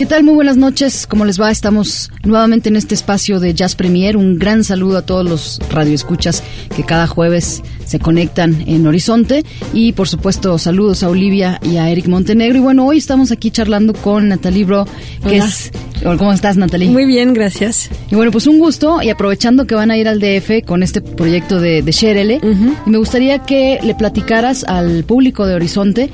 ¿Qué 0.00 0.06
tal? 0.06 0.24
Muy 0.24 0.32
buenas 0.32 0.56
noches. 0.56 1.06
¿Cómo 1.06 1.26
les 1.26 1.38
va? 1.38 1.50
Estamos 1.50 2.10
nuevamente 2.24 2.70
en 2.70 2.76
este 2.76 2.94
espacio 2.94 3.38
de 3.38 3.52
Jazz 3.52 3.74
Premier. 3.74 4.16
Un 4.16 4.38
gran 4.38 4.64
saludo 4.64 4.96
a 4.96 5.02
todos 5.02 5.28
los 5.28 5.60
radioescuchas 5.70 6.42
que 6.74 6.84
cada 6.84 7.06
jueves 7.06 7.62
se 7.84 7.98
conectan 7.98 8.64
en 8.66 8.86
Horizonte. 8.86 9.44
Y 9.72 9.92
por 9.92 10.08
supuesto, 10.08 10.58
saludos 10.58 11.02
a 11.02 11.08
Olivia 11.08 11.58
y 11.62 11.76
a 11.76 11.90
Eric 11.90 12.06
Montenegro. 12.06 12.58
Y 12.58 12.60
bueno, 12.60 12.86
hoy 12.86 12.98
estamos 12.98 13.32
aquí 13.32 13.50
charlando 13.50 13.92
con 13.94 14.28
Natalie 14.28 14.64
Bro, 14.64 14.86
que 15.28 15.38
es. 15.38 15.72
¿Cómo 16.02 16.32
estás, 16.32 16.56
Natalie? 16.56 16.88
Muy 16.88 17.04
bien, 17.04 17.34
gracias. 17.34 17.90
Y 18.10 18.14
bueno, 18.14 18.30
pues 18.30 18.46
un 18.46 18.58
gusto. 18.58 19.02
Y 19.02 19.10
aprovechando 19.10 19.66
que 19.66 19.74
van 19.74 19.90
a 19.90 19.98
ir 19.98 20.08
al 20.08 20.18
DF 20.18 20.64
con 20.64 20.82
este 20.82 21.02
proyecto 21.02 21.60
de, 21.60 21.82
de 21.82 21.92
Sherele, 21.92 22.40
y 22.86 22.90
me 22.90 22.98
gustaría 22.98 23.40
que 23.40 23.78
le 23.82 23.94
platicaras 23.94 24.64
al 24.64 25.04
público 25.04 25.46
de 25.46 25.54
Horizonte 25.54 26.10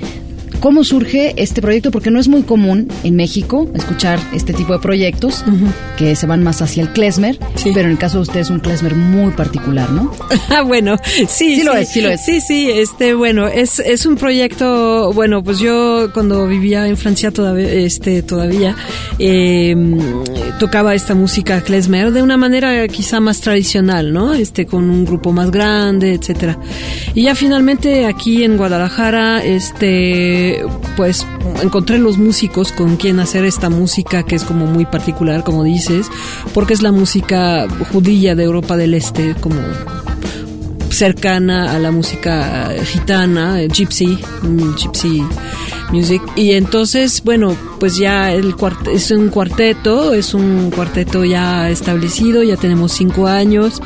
¿Cómo 0.61 0.85
surge 0.85 1.35
este 1.37 1.61
proyecto? 1.61 1.91
Porque 1.91 2.11
no 2.11 2.19
es 2.19 2.29
muy 2.29 2.43
común 2.43 2.89
en 3.05 3.17
México 3.17 3.69
escuchar 3.75 4.19
este 4.35 4.53
tipo 4.53 4.73
de 4.73 4.79
proyectos 4.79 5.45
que 5.97 6.17
se 6.17 6.27
van 6.27 6.43
más 6.43 6.63
hacia 6.63 6.83
el 6.83 6.91
klezmer, 6.91 7.39
pero 7.63 7.81
en 7.81 7.91
el 7.91 7.99
caso 7.99 8.19
de 8.19 8.23
ustedes 8.23 8.47
es 8.47 8.51
un 8.51 8.61
klezmer 8.61 8.95
muy 8.95 9.33
particular, 9.33 9.91
¿no? 9.91 10.13
Ah, 10.49 10.63
bueno, 10.63 10.97
sí, 11.05 11.27
sí, 11.29 11.63
lo 11.65 11.75
es, 11.75 11.89
sí 11.89 12.01
lo 12.01 12.09
es. 12.09 12.25
Sí, 12.25 12.41
sí, 12.41 12.71
este, 12.71 13.15
bueno, 13.15 13.47
es, 13.49 13.79
es 13.81 14.07
un 14.07 14.17
proyecto, 14.17 15.13
bueno, 15.13 15.43
pues 15.43 15.59
yo 15.59 16.11
cuando 16.15 16.47
vivía 16.47 16.87
en 16.87 16.97
Francia 16.97 17.31
todavía, 17.31 17.71
este, 17.71 18.23
todavía 18.23 18.75
eh, 19.19 19.75
tocaba 20.59 20.95
esta 20.95 21.15
música 21.15 21.61
klezmer 21.61 22.13
de 22.13 22.23
una 22.23 22.37
manera 22.37 22.87
quizá 22.89 23.21
más 23.21 23.41
tradicional, 23.41 24.13
¿no? 24.13 24.35
Este, 24.35 24.67
con 24.67 24.89
un 24.89 25.05
grupo 25.05 25.33
más 25.33 25.51
grande, 25.51 26.15
etcétera. 26.15 26.59
Y 27.15 27.23
ya 27.23 27.35
finalmente 27.35 28.07
aquí 28.07 28.45
en 28.45 28.57
Guadalajara, 28.57 29.45
este 29.45 30.46
pues 30.97 31.27
encontré 31.63 31.99
los 31.99 32.19
músicos 32.19 32.73
con 32.73 32.97
quien 32.97 33.21
hacer 33.21 33.45
esta 33.45 33.71
música 33.71 34.23
que 34.23 34.37
es 34.37 34.45
como 34.45 34.67
muy 34.67 34.87
particular, 34.87 35.45
como 35.45 35.65
dices, 35.65 36.07
porque 36.55 36.75
es 36.75 36.83
la 36.83 36.93
música 36.93 37.67
judía 37.93 38.35
de 38.35 38.45
Europa 38.45 38.77
del 38.77 38.95
Este, 38.95 39.35
como 39.41 39.61
cercana 40.97 41.73
a 41.73 41.79
la 41.79 41.91
música 41.91 42.71
gitana, 42.85 43.61
gypsy, 43.67 44.19
gypsy 44.77 45.23
music. 45.93 46.23
Y 46.37 46.53
entonces, 46.53 47.23
bueno, 47.23 47.57
pues 47.79 47.97
ya 47.97 48.33
el 48.33 48.55
es 48.91 49.11
un 49.11 49.29
cuarteto, 49.29 50.15
es 50.15 50.35
un 50.35 50.71
cuarteto 50.71 51.25
ya 51.25 51.69
establecido, 51.71 52.43
ya 52.43 52.57
tenemos 52.57 52.93
cinco 52.93 53.27
años 53.27 53.81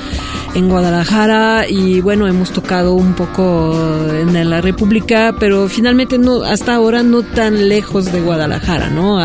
en 0.55 0.69
Guadalajara 0.69 1.69
y 1.69 2.01
bueno, 2.01 2.27
hemos 2.27 2.51
tocado 2.53 2.95
un 2.95 3.15
poco 3.15 3.75
en 4.13 4.49
la 4.49 4.61
República, 4.61 5.35
pero 5.39 5.69
finalmente 5.69 6.19
no, 6.19 6.43
hasta 6.43 6.75
ahora 6.75 7.03
no 7.03 7.23
tan 7.23 7.69
lejos 7.69 8.13
de 8.13 8.21
Guadalajara, 8.21 8.91
¿no? 8.91 9.21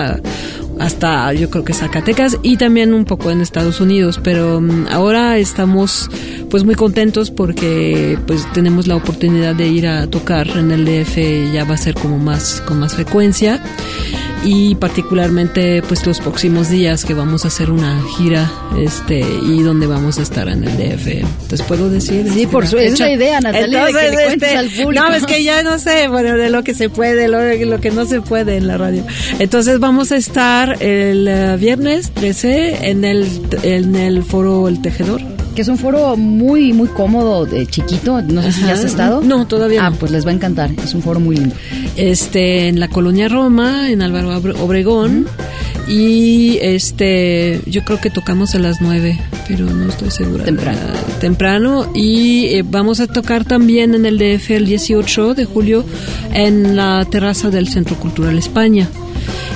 Hasta 0.80 1.32
yo 1.34 1.50
creo 1.50 1.64
que 1.64 1.74
Zacatecas 1.74 2.38
y 2.44 2.58
también 2.58 2.94
un 2.94 3.06
poco 3.06 3.32
en 3.32 3.42
Estados 3.42 3.82
Unidos, 3.82 4.20
pero 4.24 4.62
mm, 4.62 4.88
ahora 4.90 5.38
estamos 5.38 6.10
pues 6.50 6.64
muy 6.64 6.76
contentos 6.76 7.32
porque 7.32 8.18
pues 8.28 8.46
tenemos 8.54 8.88
la 8.88 8.96
oportunidad 8.96 9.56
de 9.56 9.68
ir 9.68 9.88
a 9.88 10.08
tocar 10.08 10.48
en 10.50 10.72
el 10.72 10.86
DF 10.86 11.54
ya 11.54 11.64
va 11.66 11.76
a 11.76 11.78
ser 11.78 11.96
como 11.96 12.18
más 12.18 12.62
con 12.66 12.80
más 12.80 12.96
frecuencia 12.96 13.62
y 14.46 14.76
particularmente 14.76 15.82
pues 15.88 16.06
los 16.06 16.20
próximos 16.20 16.70
días 16.70 17.04
que 17.04 17.16
vamos 17.16 17.46
a 17.46 17.48
hacer 17.48 17.72
una 17.72 18.02
gira 18.16 18.50
este 18.78 19.20
y 19.20 19.64
donde 19.64 19.88
vamos 19.88 20.20
a 20.20 20.22
estar 20.22 20.48
en 20.48 20.64
el 20.64 20.78
DF. 20.78 21.08
Entonces 21.08 21.64
puedo 21.64 21.90
decir. 21.90 22.30
Sí, 22.32 22.46
por 22.46 22.68
supuesto. 22.68 22.94
Es 22.94 23.00
la 23.00 23.12
idea, 23.12 23.42
Natalia, 23.42 23.86
de 23.86 23.92
que 23.92 24.10
le 24.10 24.14
cuentes 24.14 24.34
este, 24.34 24.58
al 24.58 24.70
público. 24.70 25.04
No, 25.04 25.14
es 25.16 25.26
que 25.26 25.44
ya 25.44 25.64
no 25.64 25.80
sé, 25.80 26.08
bueno, 26.08 26.38
de 26.38 26.50
lo 26.50 26.64
que 26.64 26.76
se 26.76 26.90
puede, 26.90 27.28
lo, 27.28 27.42
lo 27.66 27.82
que 27.82 27.90
no 27.90 28.06
se 28.06 28.22
puede 28.22 28.58
en 28.58 28.68
la 28.68 28.78
radio. 28.78 29.04
Entonces 29.40 29.80
vamos 29.80 30.12
a 30.12 30.18
estar 30.18 30.82
el 30.82 31.28
uh, 31.28 31.58
viernes 31.58 32.12
13 32.12 32.90
en 32.90 33.04
el 33.04 33.28
en 33.64 33.96
el 33.96 34.24
foro 34.24 34.68
El 34.68 34.82
Tejedor 34.82 35.35
que 35.56 35.62
es 35.62 35.68
un 35.70 35.78
foro 35.78 36.18
muy, 36.18 36.74
muy 36.74 36.88
cómodo, 36.90 37.46
de 37.46 37.66
chiquito. 37.66 38.22
No 38.22 38.42
sé 38.44 38.52
si 38.52 38.62
ya 38.62 38.74
has 38.74 38.84
estado. 38.84 39.22
No, 39.22 39.48
todavía 39.48 39.86
Ah, 39.86 39.92
pues 39.98 40.12
les 40.12 40.26
va 40.26 40.32
a 40.32 40.34
encantar. 40.34 40.70
Es 40.84 40.94
un 40.94 41.02
foro 41.02 41.20
muy 41.20 41.38
lindo. 41.38 41.56
Este, 41.96 42.68
en 42.68 42.80
la 42.80 42.90
colonia 42.90 43.30
Roma, 43.30 43.90
en 43.90 44.02
Álvaro 44.02 44.38
Obregón. 44.62 45.28
Y 45.88 46.58
este, 46.62 47.62
yo 47.68 47.84
creo 47.86 48.02
que 48.02 48.10
tocamos 48.10 48.56
a 48.56 48.60
las 48.60 48.82
nueve, 48.82 49.20
pero 49.48 49.66
no 49.66 49.90
estoy 49.90 50.12
segura. 50.12 50.44
Temprano. 50.44 50.80
temprano. 51.22 51.92
Y 51.94 52.46
eh, 52.48 52.64
vamos 52.68 53.00
a 53.00 53.08
tocar 53.08 53.46
también 53.46 53.96
en 53.96 54.06
el 54.06 54.18
DF 54.18 54.52
el 54.52 54.66
18 54.66 55.36
de 55.36 55.46
julio 55.46 55.86
en 56.34 56.76
la 56.76 57.06
terraza 57.10 57.50
del 57.50 57.68
Centro 57.68 57.96
Cultural 57.98 58.38
España. 58.38 58.90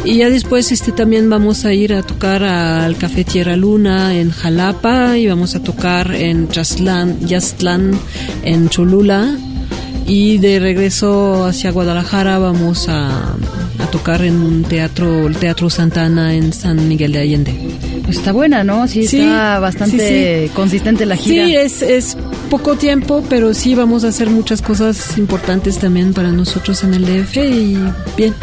Y 0.06 0.18
ya 0.18 0.30
después 0.30 0.72
este 0.72 0.92
también 0.92 1.30
vamos 1.30 1.66
a 1.66 1.74
ir 1.74 1.94
a 1.94 2.04
tocar 2.04 2.44
al 2.44 2.98
Café 2.98 3.24
Tierra 3.24 3.56
Luna 3.56 4.16
en 4.16 4.32
Jalapa 4.32 5.18
y 5.18 5.28
vamos 5.28 5.56
a 5.56 5.62
tocar 5.62 6.16
en 6.16 6.50
Yastlán 6.50 8.00
en 8.44 8.70
Cholula 8.70 9.38
y 10.10 10.40
de 10.40 10.60
regreso 10.60 11.46
hacia 11.46 11.72
Guadalajara 11.72 12.40
vamos 12.40 12.90
a, 12.90 13.36
tocar 13.92 14.24
en 14.24 14.42
un 14.42 14.64
teatro, 14.64 15.28
el 15.28 15.36
Teatro 15.38 15.70
Santana 15.70 16.36
en 16.36 16.52
San 16.54 16.88
Miguel 16.88 17.12
de 17.12 17.20
Allende. 17.20 17.69
Pues 18.10 18.18
está 18.18 18.32
buena, 18.32 18.64
¿no? 18.64 18.88
Sí, 18.88 19.02
está 19.02 19.60
bastante 19.60 20.50
consistente 20.56 21.06
la 21.06 21.16
gira. 21.16 21.46
Sí, 21.46 21.56
es, 21.56 21.82
es 21.84 22.18
poco 22.50 22.76
tiempo, 22.76 23.24
pero 23.30 23.54
sí 23.54 23.76
vamos 23.76 24.04
a 24.04 24.08
hacer 24.08 24.32
muchas 24.32 24.64
cosas 24.64 25.20
importantes 25.20 25.78
también 25.78 26.16
para 26.16 26.32
nosotros 26.32 26.84
en 26.84 26.96
el 26.96 27.06
DF 27.06 27.38
y 27.38 27.78
bien. 28.18 28.34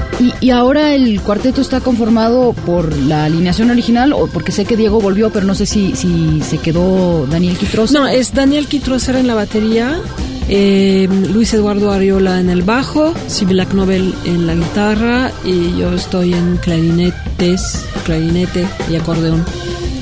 ¿Y, 0.41 0.51
ahora 0.51 0.95
el 0.95 1.21
cuarteto 1.21 1.63
está 1.63 1.81
conformado 1.81 2.53
por 2.53 2.97
la 2.97 3.25
alineación 3.25 3.73
original 3.73 4.13
o 4.13 4.29
porque 4.29 4.53
sé 4.53 4.67
que 4.67 4.77
Diego 4.77 5.01
volvió, 5.01 5.31
pero 5.31 5.45
no 5.45 5.57
sé 5.57 5.67
si, 5.67 5.97
si 5.97 6.41
se 6.49 6.59
quedó 6.59 7.27
Daniel 7.27 7.57
Quitros? 7.57 7.91
No, 7.91 8.07
es 8.07 8.35
Daniel 8.35 8.69
Quitros 8.69 9.09
en 9.09 9.27
la 9.27 9.35
batería. 9.35 10.01
Eh, 10.49 11.09
Luis 11.33 11.53
Eduardo 11.55 11.91
Ariola 11.91 12.41
en 12.41 12.51
el 12.51 12.63
bajo, 12.63 13.15
Sibila 13.27 13.67
Knobel 13.67 14.15
en 14.25 14.47
la 14.47 14.55
guitarra 14.55 15.33
y 15.45 15.77
yo 15.77 15.93
estoy 15.93 16.35
en 16.35 16.57
clarinetes, 16.59 17.85
clarinete 18.05 18.65
y 18.91 18.97
acordeón. 18.97 19.45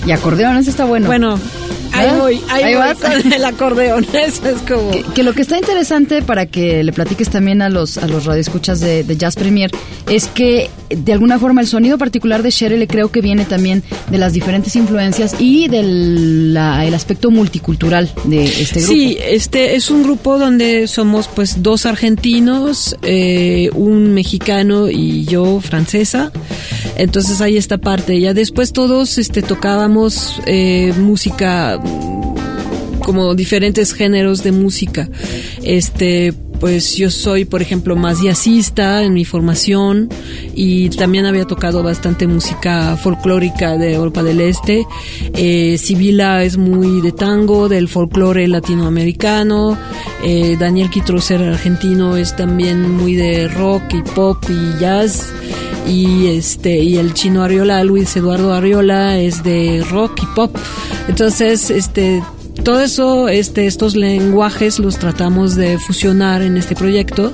Y 0.06 0.12
acordeón, 0.12 0.58
eso 0.58 0.70
está 0.70 0.84
bueno. 0.84 1.06
Bueno, 1.06 1.38
Ahí 1.94 2.10
voy, 2.18 2.40
ahí, 2.50 2.74
vas. 2.74 2.98
con 2.98 3.32
el 3.32 3.44
acordeón. 3.44 4.04
Eso 4.12 4.48
es 4.48 4.62
como. 4.62 4.90
Que, 5.14 5.22
lo 5.22 5.32
que 5.32 5.42
está 5.42 5.56
interesante 5.56 6.22
para 6.22 6.46
que 6.46 6.82
le 6.82 6.92
platiques 6.92 7.30
también 7.30 7.62
a 7.62 7.68
los, 7.68 7.98
a 7.98 8.08
los 8.08 8.24
radioescuchas 8.24 8.80
de, 8.80 9.04
de 9.04 9.16
Jazz 9.16 9.36
Premier 9.36 9.70
es 10.08 10.26
que 10.26 10.70
de 10.96 11.12
alguna 11.12 11.38
forma 11.38 11.60
el 11.60 11.66
sonido 11.66 11.98
particular 11.98 12.42
de 12.42 12.50
le 12.64 12.86
creo 12.86 13.10
que 13.10 13.20
viene 13.20 13.44
también 13.44 13.82
de 14.10 14.16
las 14.16 14.32
diferentes 14.32 14.74
influencias 14.76 15.36
y 15.38 15.68
del 15.68 16.56
el 16.56 16.94
aspecto 16.94 17.30
multicultural 17.30 18.10
de 18.24 18.44
este 18.44 18.80
grupo. 18.80 18.94
Sí, 18.94 19.18
este 19.20 19.76
es 19.76 19.90
un 19.90 20.02
grupo 20.02 20.38
donde 20.38 20.86
somos 20.86 21.28
pues 21.28 21.62
dos 21.62 21.84
argentinos, 21.84 22.96
eh, 23.02 23.70
un 23.74 24.14
mexicano 24.14 24.88
y 24.88 25.24
yo 25.24 25.60
francesa. 25.60 26.32
Entonces 26.96 27.40
hay 27.40 27.56
esta 27.56 27.78
parte. 27.78 28.18
Ya 28.20 28.34
después 28.34 28.72
todos 28.72 29.18
este 29.18 29.42
tocábamos 29.42 30.40
eh, 30.46 30.92
música 30.96 31.80
como 33.00 33.34
diferentes 33.34 33.92
géneros 33.92 34.42
de 34.42 34.52
música. 34.52 35.08
Este, 35.62 36.32
pues 36.60 36.96
yo 36.96 37.10
soy, 37.10 37.44
por 37.44 37.62
ejemplo, 37.62 37.96
más 37.96 38.22
jazzista 38.22 39.02
en 39.02 39.12
mi 39.12 39.24
formación 39.24 40.08
y 40.54 40.88
también 40.90 41.26
había 41.26 41.44
tocado 41.44 41.82
bastante 41.82 42.26
música 42.26 42.96
folclórica 42.96 43.76
de 43.76 43.94
Europa 43.94 44.22
del 44.22 44.40
Este. 44.40 44.86
Eh, 45.34 45.76
Sibila 45.78 46.42
es 46.44 46.56
muy 46.56 47.00
de 47.00 47.12
tango, 47.12 47.68
del 47.68 47.88
folclore 47.88 48.48
latinoamericano. 48.48 49.76
Eh, 50.22 50.56
Daniel 50.58 50.90
Quitrocer, 50.90 51.42
argentino, 51.42 52.16
es 52.16 52.34
también 52.36 52.90
muy 52.96 53.14
de 53.14 53.48
rock 53.48 53.82
y 53.94 54.02
pop 54.02 54.38
y 54.48 54.80
jazz. 54.80 55.32
Y 55.86 56.28
este 56.28 56.78
y 56.78 56.96
el 56.96 57.12
chino 57.12 57.42
Ariola, 57.42 57.84
Luis 57.84 58.16
Eduardo 58.16 58.54
Ariola, 58.54 59.18
es 59.18 59.42
de 59.42 59.84
rock 59.90 60.22
y 60.22 60.26
pop. 60.34 60.56
Entonces, 61.08 61.70
este 61.70 62.22
todo 62.62 62.80
eso, 62.80 63.28
este, 63.28 63.66
estos 63.66 63.96
lenguajes 63.96 64.78
los 64.78 64.98
tratamos 64.98 65.56
de 65.56 65.78
fusionar 65.78 66.42
en 66.42 66.56
este 66.56 66.74
proyecto 66.74 67.32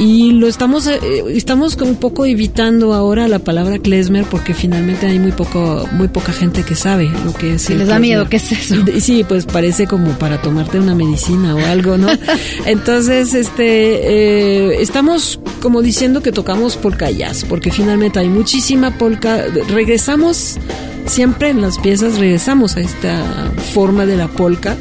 y 0.00 0.32
lo 0.32 0.48
estamos 0.48 0.86
eh, 0.86 0.98
estamos 1.28 1.76
un 1.76 1.96
poco 1.96 2.24
evitando 2.24 2.94
ahora 2.94 3.28
la 3.28 3.38
palabra 3.38 3.78
klezmer 3.78 4.24
porque 4.24 4.54
finalmente 4.54 5.06
hay 5.06 5.18
muy 5.18 5.32
poco 5.32 5.86
muy 5.92 6.08
poca 6.08 6.32
gente 6.32 6.62
que 6.62 6.74
sabe 6.74 7.10
lo 7.22 7.34
que 7.34 7.54
es. 7.54 7.62
Si 7.62 7.74
el 7.74 7.80
les 7.80 7.88
da 7.88 7.96
klezmer. 7.96 8.08
miedo, 8.08 8.28
¿qué 8.30 8.38
es 8.38 8.50
eso? 8.50 8.76
Sí, 8.98 9.24
pues 9.28 9.44
parece 9.44 9.86
como 9.86 10.12
para 10.12 10.40
tomarte 10.40 10.80
una 10.80 10.94
medicina 10.94 11.54
o 11.54 11.58
algo, 11.66 11.98
¿no? 11.98 12.08
Entonces, 12.64 13.34
este, 13.34 14.70
eh, 14.72 14.80
estamos 14.80 15.38
como 15.60 15.82
diciendo 15.82 16.22
que 16.22 16.32
tocamos 16.32 16.78
polka 16.78 17.10
jazz, 17.10 17.44
porque 17.46 17.70
finalmente 17.70 18.20
hay 18.20 18.30
muchísima 18.30 18.96
polka. 18.96 19.44
Regresamos 19.68 20.56
siempre 21.06 21.48
en 21.50 21.60
las 21.62 21.78
piezas, 21.78 22.18
regresamos 22.18 22.76
a 22.76 22.80
esta 22.80 23.50
forma 23.74 24.06
de 24.06 24.16
la 24.16 24.28
polka, 24.28 24.76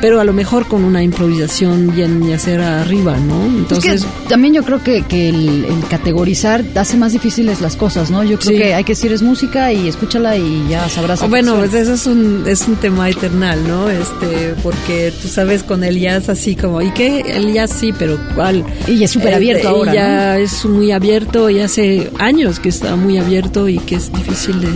pero 0.00 0.20
a 0.20 0.24
lo 0.24 0.34
mejor 0.34 0.66
con 0.66 0.84
una 0.84 1.02
improvisación 1.02 1.90
bien 1.94 2.28
yacera 2.28 2.82
arriba, 2.82 3.16
¿no? 3.16 3.42
Entonces, 3.46 4.02
es 4.02 4.04
que 4.04 4.28
también 4.28 4.52
yo 4.52 4.62
creo 4.62 4.82
que, 4.82 5.00
que 5.02 5.30
el, 5.30 5.64
el 5.64 5.88
categorizar 5.88 6.62
hace 6.74 6.98
más 6.98 7.12
difíciles 7.12 7.62
las 7.62 7.74
cosas, 7.74 8.10
¿no? 8.10 8.22
Yo 8.22 8.38
creo 8.38 8.50
Sí. 8.50 8.56
que 8.58 8.74
hay 8.74 8.84
que 8.84 8.92
decir 8.92 9.12
es 9.12 9.22
música 9.22 9.72
y 9.72 9.88
escúchala 9.88 10.36
y 10.36 10.66
ya 10.68 10.86
sabrás. 10.90 11.26
Bueno, 11.30 11.54
pues 11.56 11.72
eso 11.72 11.94
es 11.94 12.06
un, 12.06 12.44
es 12.46 12.68
un 12.68 12.76
tema 12.76 13.08
eternal, 13.08 13.66
¿no? 13.66 13.88
Este, 13.88 14.54
porque 14.62 15.10
tú 15.22 15.28
sabes 15.28 15.62
con 15.62 15.82
el 15.82 15.98
jazz 15.98 16.28
así 16.28 16.54
como, 16.54 16.82
¿y 16.82 16.90
qué? 16.90 17.20
El 17.20 17.54
jazz 17.54 17.70
sí, 17.70 17.94
pero 17.98 18.18
¿cuál? 18.34 18.62
Y 18.86 19.02
es 19.04 19.10
súper 19.10 19.32
abierto 19.32 19.68
Eh, 19.68 19.70
ahora, 19.70 19.92
y 19.92 19.94
Ya 19.94 20.38
es 20.38 20.66
muy 20.66 20.92
abierto 20.92 21.48
y 21.48 21.60
hace 21.60 22.10
años 22.18 22.60
que 22.60 22.68
está 22.68 22.94
muy 22.96 23.16
abierto 23.16 23.68
y 23.70 23.78
que 23.78 23.94
es 23.94 24.12
difícil 24.12 24.60
de, 24.60 24.68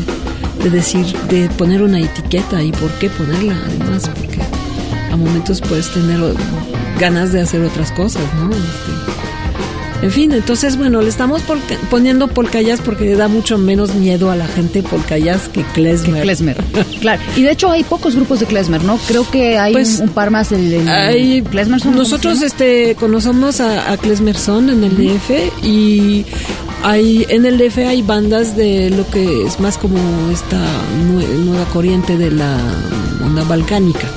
de 0.71 0.79
decir, 0.79 1.07
de 1.29 1.49
poner 1.51 1.83
una 1.83 2.01
etiqueta 2.01 2.63
y 2.63 2.73
por 2.73 2.91
qué 2.99 3.09
ponerla 3.11 3.57
además, 3.67 4.09
porque 4.09 4.39
a 5.13 5.17
momentos 5.17 5.61
puedes 5.61 5.89
tener 5.93 6.21
ganas 6.99 7.33
de 7.33 7.41
hacer 7.41 7.63
otras 7.63 7.91
cosas, 7.93 8.23
¿no? 8.41 8.51
Este, 8.51 9.09
en 10.01 10.13
fin, 10.13 10.33
entonces, 10.33 10.77
bueno, 10.77 11.03
le 11.03 11.09
estamos 11.09 11.43
polka- 11.43 11.77
poniendo 11.91 12.29
polka 12.29 12.61
jazz 12.63 12.81
porque 12.85 13.05
le 13.05 13.17
da 13.17 13.27
mucho 13.27 13.59
menos 13.59 13.97
miedo 13.97 14.31
a 14.31 14.37
la 14.37 14.47
gente 14.47 14.81
polka 14.85 15.19
jazz 15.19 15.49
que 15.49 15.65
klezmer. 15.75 16.15
Que 16.15 16.23
klezmer. 16.23 16.57
claro. 17.01 17.21
Y 17.35 17.43
de 17.43 17.51
hecho 17.51 17.69
hay 17.73 17.83
pocos 17.83 18.15
grupos 18.15 18.39
de 18.39 18.47
klezmer, 18.47 18.85
¿no? 18.85 18.97
Creo 19.09 19.29
que 19.29 19.59
hay 19.59 19.73
Pues, 19.73 19.97
un, 19.99 20.03
un 20.05 20.15
par 20.15 20.31
más 20.31 20.51
del, 20.51 20.71
klezmer. 21.51 21.81
son- 21.81 21.97
nosotros 21.97 22.35
¿cómo 22.35 22.41
se 22.41 22.47
este 22.47 22.95
conocemos 22.95 23.61
a, 23.61 23.91
a 23.93 23.97
Klezmerson 23.97 24.71
en 24.71 24.85
el 24.85 24.97
DF 24.97 25.31
y 25.65 26.25
hay 26.83 27.27
en 27.29 27.45
el 27.47 27.59
DF 27.59 27.79
hay 27.79 28.03
bandas 28.03 28.57
de 28.57 28.91
lo 28.91 29.09
que 29.11 29.43
es 29.45 29.59
más 29.61 29.77
como 29.79 29.99
esta 30.31 30.59
nue- 31.11 31.27
nueva 31.45 31.65
corriente 31.67 32.17
de 32.17 32.31
la 32.31 32.59
onda 33.25 33.45
balcánica. 33.45 34.09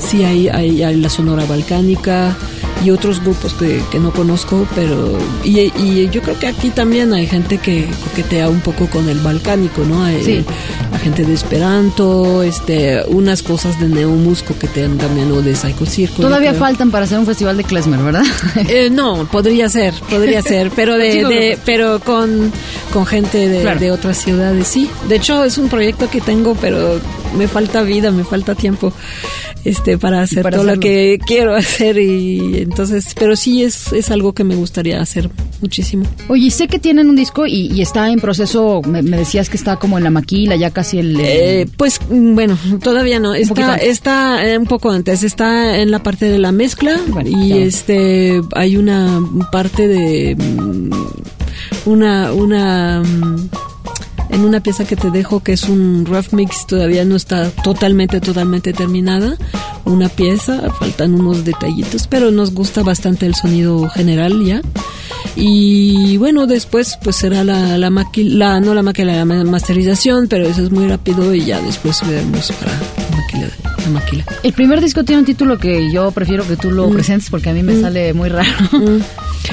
Sí, 0.00 0.22
hay, 0.24 0.48
hay, 0.48 0.82
hay 0.82 0.96
la 0.96 1.08
Sonora 1.10 1.44
Balcánica 1.44 2.36
y 2.84 2.90
otros 2.90 3.20
grupos 3.20 3.52
que, 3.54 3.80
que 3.90 3.98
no 3.98 4.12
conozco, 4.12 4.64
pero 4.76 5.18
y, 5.42 5.58
y 5.82 6.08
yo 6.10 6.22
creo 6.22 6.38
que 6.38 6.46
aquí 6.46 6.70
también 6.70 7.12
hay 7.12 7.26
gente 7.26 7.58
que 7.58 7.88
coquetea 8.04 8.48
un 8.48 8.60
poco 8.60 8.86
con 8.86 9.08
el 9.08 9.18
balcánico, 9.18 9.82
¿no? 9.84 10.06
Sí. 10.24 10.44
La 10.98 11.04
gente 11.04 11.24
de 11.24 11.32
Esperanto, 11.32 12.42
este, 12.42 13.04
unas 13.06 13.44
cosas 13.44 13.78
de 13.78 13.86
Neumus 13.88 14.42
coquetean 14.42 14.98
también 14.98 15.30
o 15.30 15.40
de 15.40 15.54
Psycho 15.54 15.86
Circle. 15.86 16.24
Todavía 16.24 16.54
faltan 16.54 16.90
para 16.90 17.04
hacer 17.04 17.20
un 17.20 17.26
festival 17.26 17.56
de 17.56 17.62
klezmer, 17.62 18.00
¿verdad? 18.00 18.24
Eh, 18.68 18.90
no, 18.90 19.24
podría 19.30 19.68
ser, 19.68 19.94
podría 20.10 20.42
ser, 20.42 20.72
pero 20.74 20.98
de, 20.98 21.56
pero 21.64 22.00
con, 22.00 22.52
con 22.92 23.06
gente 23.06 23.48
de, 23.48 23.60
Claro. 23.60 23.78
de 23.78 23.92
otras 23.92 24.18
ciudades, 24.18 24.66
sí. 24.66 24.90
De 25.08 25.16
hecho, 25.16 25.44
es 25.44 25.56
un 25.56 25.68
proyecto 25.68 26.10
que 26.10 26.20
tengo, 26.20 26.56
pero 26.56 27.00
me 27.36 27.46
falta 27.46 27.82
vida, 27.82 28.10
me 28.10 28.24
falta 28.24 28.56
tiempo 28.56 28.92
este 29.64 29.98
para 29.98 30.22
hacer 30.22 30.42
Para 30.42 30.56
todo 30.56 30.66
lo 30.66 30.80
que 30.80 31.18
quiero 31.26 31.54
hacer 31.56 31.98
y 31.98 32.58
entonces, 32.58 33.14
pero 33.18 33.36
sí 33.36 33.62
es, 33.62 33.92
es 33.92 34.10
algo 34.10 34.32
que 34.32 34.44
me 34.44 34.54
gustaría 34.54 35.00
hacer 35.00 35.30
muchísimo. 35.60 36.04
Oye, 36.28 36.50
sé 36.50 36.68
que 36.68 36.78
tienen 36.78 37.08
un 37.08 37.16
disco 37.16 37.46
y, 37.46 37.72
y 37.72 37.82
está 37.82 38.10
en 38.10 38.20
proceso, 38.20 38.82
me, 38.82 39.02
me 39.02 39.16
decías 39.16 39.48
que 39.48 39.56
está 39.56 39.76
como 39.76 39.98
en 39.98 40.04
la 40.04 40.10
maquila, 40.10 40.56
ya 40.56 40.70
casi 40.70 40.98
el... 40.98 41.18
Eh, 41.20 41.66
pues 41.76 42.00
mm, 42.08 42.34
bueno, 42.34 42.58
todavía 42.82 43.18
no. 43.18 43.34
Está, 43.34 43.74
antes. 43.74 43.88
está 43.88 44.40
un 44.58 44.66
poco 44.66 44.90
antes. 44.90 45.22
Está 45.22 45.78
en 45.78 45.90
la 45.90 46.02
parte 46.02 46.26
de 46.26 46.38
la 46.38 46.52
mezcla 46.52 46.98
Bueno, 47.08 47.30
y 47.30 47.52
este 47.52 48.40
hay 48.54 48.76
una 48.76 49.20
parte 49.50 49.88
de 49.88 50.36
mm, 50.36 50.90
una 51.86 52.32
una 52.32 53.02
mm, 53.02 53.48
en 54.30 54.44
una 54.44 54.60
pieza 54.60 54.84
que 54.84 54.96
te 54.96 55.10
dejo 55.10 55.40
que 55.40 55.52
es 55.52 55.64
un 55.64 56.04
rough 56.06 56.32
mix 56.32 56.66
todavía 56.66 57.04
no 57.04 57.16
está 57.16 57.50
totalmente 57.50 58.20
totalmente 58.20 58.72
terminada 58.72 59.36
una 59.84 60.08
pieza 60.08 60.70
faltan 60.78 61.14
unos 61.14 61.44
detallitos 61.44 62.06
pero 62.06 62.30
nos 62.30 62.52
gusta 62.52 62.82
bastante 62.82 63.26
el 63.26 63.34
sonido 63.34 63.88
general 63.88 64.44
ya. 64.44 64.60
Y 65.36 66.16
bueno 66.18 66.46
después 66.46 66.98
pues 67.02 67.16
será 67.16 67.44
la 67.44 67.78
la 67.78 67.90
la 67.90 68.60
no 68.60 68.74
la 68.74 68.82
maquila 68.82 69.14
la 69.16 69.24
ma- 69.24 69.44
masterización 69.44 70.26
pero 70.28 70.46
eso 70.46 70.62
es 70.64 70.70
muy 70.70 70.86
rápido 70.88 71.34
y 71.34 71.44
ya 71.44 71.60
después 71.60 72.00
veremos 72.06 72.50
para 72.52 72.72
la 73.40 74.02
El 74.42 74.52
primer 74.52 74.80
disco 74.80 75.04
tiene 75.04 75.20
un 75.20 75.26
título 75.26 75.58
que 75.58 75.90
yo 75.92 76.10
prefiero 76.10 76.46
que 76.46 76.56
tú 76.56 76.70
lo 76.70 76.90
presentes 76.90 77.30
porque 77.30 77.50
a 77.50 77.52
mí 77.52 77.62
me 77.62 77.80
sale 77.80 78.12
muy 78.12 78.28
raro. 78.28 78.48
Mm. 78.72 79.00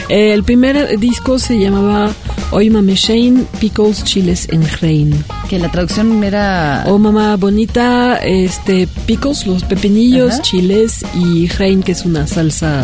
Eh, 0.09 0.33
el 0.33 0.43
primer 0.43 0.99
disco 0.99 1.39
se 1.39 1.57
llamaba 1.57 2.11
Hoy 2.51 2.69
Mame 2.69 2.95
Shane, 2.95 3.45
Pickles, 3.59 4.03
Chiles 4.03 4.47
en 4.51 4.63
Rein. 4.81 5.23
que 5.49 5.57
la 5.57 5.71
traducción 5.71 6.23
era... 6.23 6.83
Oh 6.87 6.97
mamá 6.97 7.37
bonita, 7.37 8.17
este 8.17 8.87
pickles, 9.05 9.47
los 9.47 9.63
pepinillos, 9.63 10.33
Ajá. 10.33 10.41
chiles 10.41 11.05
y 11.15 11.47
Rein, 11.47 11.81
que 11.81 11.93
es 11.93 12.03
una 12.03 12.27
salsa 12.27 12.83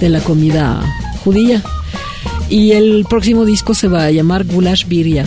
de 0.00 0.08
la 0.08 0.20
comida 0.20 0.82
judía. 1.24 1.62
Y 2.48 2.72
el 2.72 3.04
próximo 3.08 3.44
disco 3.44 3.74
se 3.74 3.88
va 3.88 4.04
a 4.04 4.10
llamar 4.10 4.44
Gulash 4.44 4.86
Birria. 4.86 5.26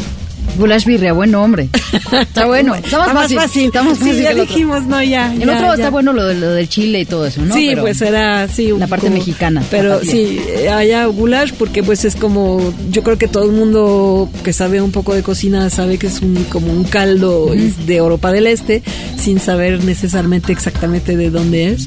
Gulash 0.59 0.85
Birria, 0.85 1.13
buen 1.13 1.31
nombre. 1.31 1.69
Está 2.11 2.45
bueno. 2.45 2.75
Está 2.75 3.13
más 3.13 3.33
fácil. 3.33 3.65
Está 3.65 3.81
más 3.83 3.97
Sí, 3.97 4.03
fácil 4.05 4.21
ya 4.21 4.27
que 4.29 4.33
el 4.35 4.39
otro. 4.41 4.53
dijimos, 4.53 4.83
no, 4.83 5.01
ya. 5.01 5.33
El 5.33 5.39
ya, 5.39 5.53
otro 5.55 5.67
ya. 5.67 5.73
está 5.73 5.89
bueno 5.89 6.13
lo, 6.13 6.25
de- 6.25 6.35
lo 6.35 6.51
del 6.51 6.67
chile 6.69 6.99
y 7.01 7.05
todo 7.05 7.25
eso, 7.25 7.41
¿no? 7.41 7.53
sí, 7.55 7.67
Pero- 7.69 7.81
pues 7.83 8.01
era 8.01 8.47
sí, 8.47 8.71
la 8.77 8.87
parte 8.87 9.09
mexicana, 9.09 9.63
Pero 9.71 10.01
sí, 10.01 10.39
allá 10.71 11.05
goulash 11.05 11.53
porque 11.57 11.81
pues 11.83 12.03
es 12.05 12.15
como 12.15 12.73
yo 12.91 13.03
creo 13.03 13.17
que 13.17 13.27
todo 13.27 13.45
el 13.45 13.51
mundo 13.53 14.29
que 14.43 14.53
sabe 14.53 14.81
un 14.81 14.91
poco 14.91 15.13
de 15.15 15.23
cocina 15.23 15.69
sabe 15.69 15.97
que 15.97 16.07
es 16.07 16.21
un 16.21 16.35
como 16.49 16.71
un 16.71 16.83
caldo 16.83 17.51
de 17.85 17.95
Europa 17.95 18.31
del 18.31 18.47
Este 18.47 18.83
sin 19.17 19.39
saber 19.39 19.83
necesariamente 19.83 20.51
exactamente 20.51 21.15
de 21.17 21.29
dónde 21.29 21.69
es. 21.69 21.85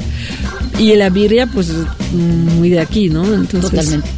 Y 0.79 0.95
la 0.97 1.11
birria 1.11 1.47
pues 1.47 1.69
es 1.69 2.13
muy 2.13 2.71
de 2.71 2.81
aquí, 2.81 3.09
¿no? 3.11 3.25
Entonces 3.25 3.71
Totalmente. 3.71 4.09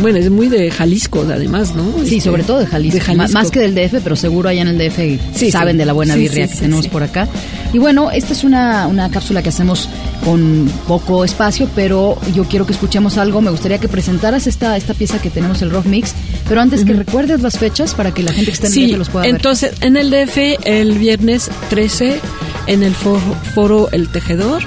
Bueno, 0.00 0.18
es 0.18 0.30
muy 0.30 0.48
de 0.48 0.70
Jalisco 0.70 1.24
además, 1.28 1.74
¿no? 1.74 1.84
Sí, 2.04 2.16
Este, 2.16 2.20
sobre 2.30 2.42
todo 2.42 2.58
de 2.60 2.66
Jalisco. 2.66 2.98
de 3.12 3.28
Más 3.28 3.50
que 3.50 3.60
del 3.60 3.74
DF, 3.74 4.00
pero 4.02 4.16
seguro 4.16 4.48
allá 4.48 4.62
en 4.62 4.68
el 4.68 4.78
DF 4.78 5.18
Sí, 5.34 5.50
saben 5.50 5.74
sí. 5.74 5.78
de 5.78 5.84
la 5.86 5.92
buena 5.92 6.14
birria 6.16 6.46
sí, 6.46 6.54
que 6.54 6.60
tenemos 6.60 6.88
por 6.88 7.02
acá. 7.02 7.28
Y 7.72 7.78
bueno, 7.78 8.10
esta 8.10 8.32
es 8.32 8.44
una, 8.44 8.86
una 8.86 9.10
cápsula 9.10 9.42
que 9.42 9.48
hacemos 9.48 9.88
con 10.24 10.70
poco 10.86 11.24
espacio, 11.24 11.68
pero 11.74 12.18
yo 12.34 12.44
quiero 12.44 12.66
que 12.66 12.72
escuchemos 12.72 13.18
algo. 13.18 13.40
Me 13.40 13.50
gustaría 13.50 13.78
que 13.78 13.88
presentaras 13.88 14.46
esta, 14.46 14.76
esta 14.76 14.94
pieza 14.94 15.20
que 15.20 15.30
tenemos, 15.30 15.62
el 15.62 15.70
Rock 15.70 15.86
Mix, 15.86 16.12
pero 16.48 16.60
antes 16.60 16.84
que 16.84 16.92
recuerdes 16.92 17.40
las 17.40 17.58
fechas 17.58 17.94
para 17.94 18.12
que 18.12 18.22
la 18.22 18.32
gente 18.32 18.46
que 18.46 18.52
está 18.52 18.66
en 18.68 18.74
el 18.74 18.90
DF 18.90 18.98
los 18.98 19.08
pueda 19.10 19.26
ver. 19.26 19.34
entonces 19.34 19.72
en 19.80 19.96
el 19.96 20.10
DF 20.10 20.38
el 20.64 20.98
viernes 20.98 21.50
13 21.70 22.20
en 22.66 22.82
el 22.82 22.94
foro, 22.94 23.20
foro 23.54 23.88
El 23.92 24.08
Tejedor 24.08 24.62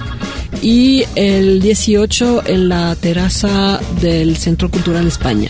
y 0.61 1.03
el 1.15 1.61
18 1.61 2.43
en 2.47 2.69
la 2.69 2.95
terraza 2.95 3.79
del 4.01 4.37
Centro 4.37 4.69
Cultural 4.71 5.07
España. 5.07 5.49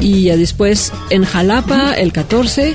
Y 0.00 0.22
ya 0.24 0.36
después 0.36 0.92
en 1.10 1.24
Jalapa 1.24 1.92
el 1.94 2.12
14 2.12 2.74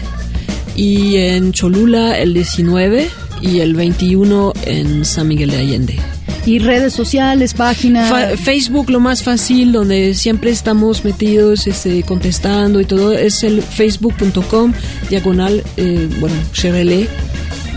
y 0.76 1.17
en 1.17 1.52
Cholula 1.54 2.19
el 2.19 2.34
19 2.34 3.10
y 3.41 3.60
el 3.60 3.74
21 3.74 4.54
en 4.65 5.06
San 5.06 5.28
Miguel 5.28 5.50
de 5.52 5.58
Allende. 5.58 6.00
Y 6.45 6.60
redes 6.60 6.93
sociales, 6.93 7.56
páginas. 7.56 8.08
Fa- 8.12 8.38
Facebook 8.38 8.91
lo 8.91 9.00
más 9.00 9.24
fácil, 9.24 9.71
donde 9.71 10.13
siempre 10.13 10.52
estamos 10.52 11.04
metidos, 11.04 11.65
este, 11.65 12.04
contestando 12.04 12.80
y 12.80 12.86
todo, 12.86 13.13
es 13.13 13.41
el 13.43 13.63
facebook.com 13.63 14.71
diagonal, 15.10 15.63
eh, 15.78 16.08
bueno, 16.19 16.36
Sherele, 16.54 17.08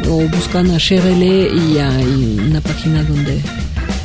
o 0.06 0.28
buscan 0.28 0.70
a 0.70 0.78
Sherele 0.78 1.48
y 1.48 1.78
hay 1.78 2.40
una 2.48 2.60
página 2.60 3.02
donde, 3.02 3.40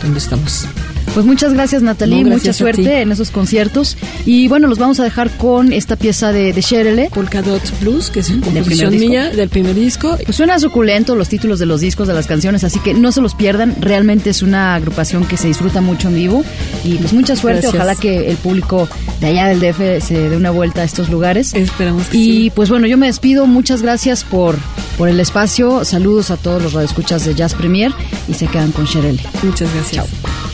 donde 0.01 0.19
estamos. 0.19 0.65
Pues 1.13 1.25
muchas 1.27 1.53
gracias 1.53 1.83
Natalie, 1.83 2.23
No, 2.23 2.31
mucha 2.31 2.45
gracias 2.45 2.57
suerte 2.57 3.01
en 3.01 3.11
esos 3.11 3.29
conciertos. 3.29 3.97
Y 4.25 4.47
bueno, 4.47 4.67
los 4.67 4.79
vamos 4.79 4.99
a 4.99 5.03
dejar 5.03 5.29
con 5.37 5.71
esta 5.71 5.95
pieza 5.95 6.31
de, 6.31 6.53
de 6.53 6.61
Sherele. 6.61 7.09
Polkadot 7.13 7.61
Blues, 7.81 8.09
que 8.09 8.21
es 8.21 8.29
una 8.29 8.41
composición 8.41 8.97
mía 8.97 9.29
del 9.29 9.49
primer 9.49 9.75
disco. 9.75 10.17
Pues 10.25 10.35
suena 10.35 10.57
suculento 10.59 11.15
los 11.15 11.29
títulos 11.29 11.59
de 11.59 11.67
los 11.67 11.81
discos, 11.81 12.07
de 12.07 12.15
las 12.15 12.25
canciones, 12.25 12.63
así 12.63 12.79
que 12.79 12.95
no 12.95 13.11
se 13.11 13.21
los 13.21 13.35
pierdan. 13.35 13.75
Realmente 13.79 14.31
es 14.31 14.41
una 14.41 14.73
agrupación 14.73 15.25
que 15.25 15.37
se 15.37 15.47
disfruta 15.47 15.81
mucho 15.81 16.07
en 16.07 16.15
vivo. 16.15 16.43
Y 16.83 16.95
pues 16.95 17.13
mucha 17.13 17.35
suerte. 17.35 17.61
Gracias. 17.61 17.75
Ojalá 17.75 17.95
que 17.95 18.31
el 18.31 18.37
público 18.37 18.89
de 19.21 19.27
allá 19.27 19.47
del 19.47 19.59
DF 19.59 20.03
se 20.03 20.29
dé 20.29 20.35
una 20.35 20.49
vuelta 20.49 20.81
a 20.81 20.83
estos 20.83 21.09
lugares. 21.09 21.53
Esperamos 21.53 22.07
que 22.07 22.17
Y 22.17 22.23
sí. 22.25 22.51
pues 22.55 22.69
bueno, 22.69 22.87
yo 22.87 22.97
me 22.97 23.05
despido. 23.05 23.45
Muchas 23.45 23.83
gracias 23.83 24.23
por, 24.23 24.57
por 24.97 25.09
el 25.09 25.19
espacio. 25.19 25.85
Saludos 25.85 26.31
a 26.31 26.37
todos 26.37 26.61
los 26.61 26.73
radioescuchas 26.73 27.23
de 27.25 27.35
Jazz 27.35 27.53
Premier 27.53 27.91
y 28.27 28.33
se 28.33 28.47
quedan 28.47 28.71
con 28.71 28.85
Sherele. 28.85 29.21
Muchas 29.43 29.71
gracias. 29.73 30.07
Chao. 30.07 30.52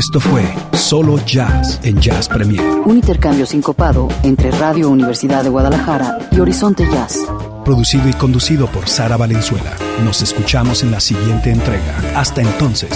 Esto 0.00 0.18
fue 0.18 0.42
Solo 0.72 1.18
Jazz 1.26 1.78
en 1.82 2.00
Jazz 2.00 2.26
Premier. 2.26 2.64
Un 2.86 2.96
intercambio 2.96 3.44
sincopado 3.44 4.08
entre 4.22 4.50
Radio 4.50 4.88
Universidad 4.88 5.44
de 5.44 5.50
Guadalajara 5.50 6.16
y 6.32 6.40
Horizonte 6.40 6.88
Jazz. 6.90 7.18
Producido 7.66 8.08
y 8.08 8.14
conducido 8.14 8.66
por 8.68 8.88
Sara 8.88 9.18
Valenzuela. 9.18 9.76
Nos 10.02 10.22
escuchamos 10.22 10.82
en 10.82 10.90
la 10.90 11.00
siguiente 11.00 11.50
entrega. 11.50 11.94
Hasta 12.16 12.40
entonces. 12.40 12.90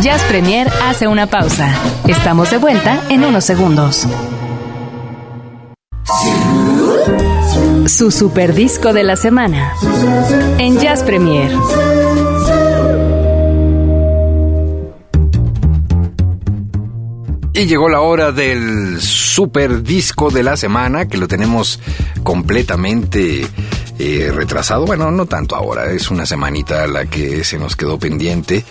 Jazz 0.00 0.22
Premier 0.24 0.68
hace 0.82 1.06
una 1.06 1.28
pausa. 1.28 1.72
Estamos 2.08 2.50
de 2.50 2.58
vuelta 2.58 3.00
en 3.10 3.22
unos 3.24 3.44
segundos. 3.44 4.08
Su 7.94 8.10
super 8.10 8.54
disco 8.54 8.94
de 8.94 9.02
la 9.02 9.16
semana 9.16 9.74
en 10.56 10.78
Jazz 10.78 11.02
Premier. 11.04 11.52
Y 17.52 17.66
llegó 17.66 17.90
la 17.90 18.00
hora 18.00 18.32
del 18.32 18.98
super 18.98 19.82
disco 19.82 20.30
de 20.30 20.42
la 20.42 20.56
semana, 20.56 21.06
que 21.06 21.18
lo 21.18 21.28
tenemos 21.28 21.80
completamente 22.22 23.46
eh, 23.98 24.32
retrasado. 24.34 24.86
Bueno, 24.86 25.10
no 25.10 25.26
tanto 25.26 25.54
ahora, 25.54 25.92
es 25.92 26.10
una 26.10 26.24
semanita 26.24 26.86
la 26.86 27.04
que 27.04 27.44
se 27.44 27.58
nos 27.58 27.76
quedó 27.76 27.98
pendiente 27.98 28.64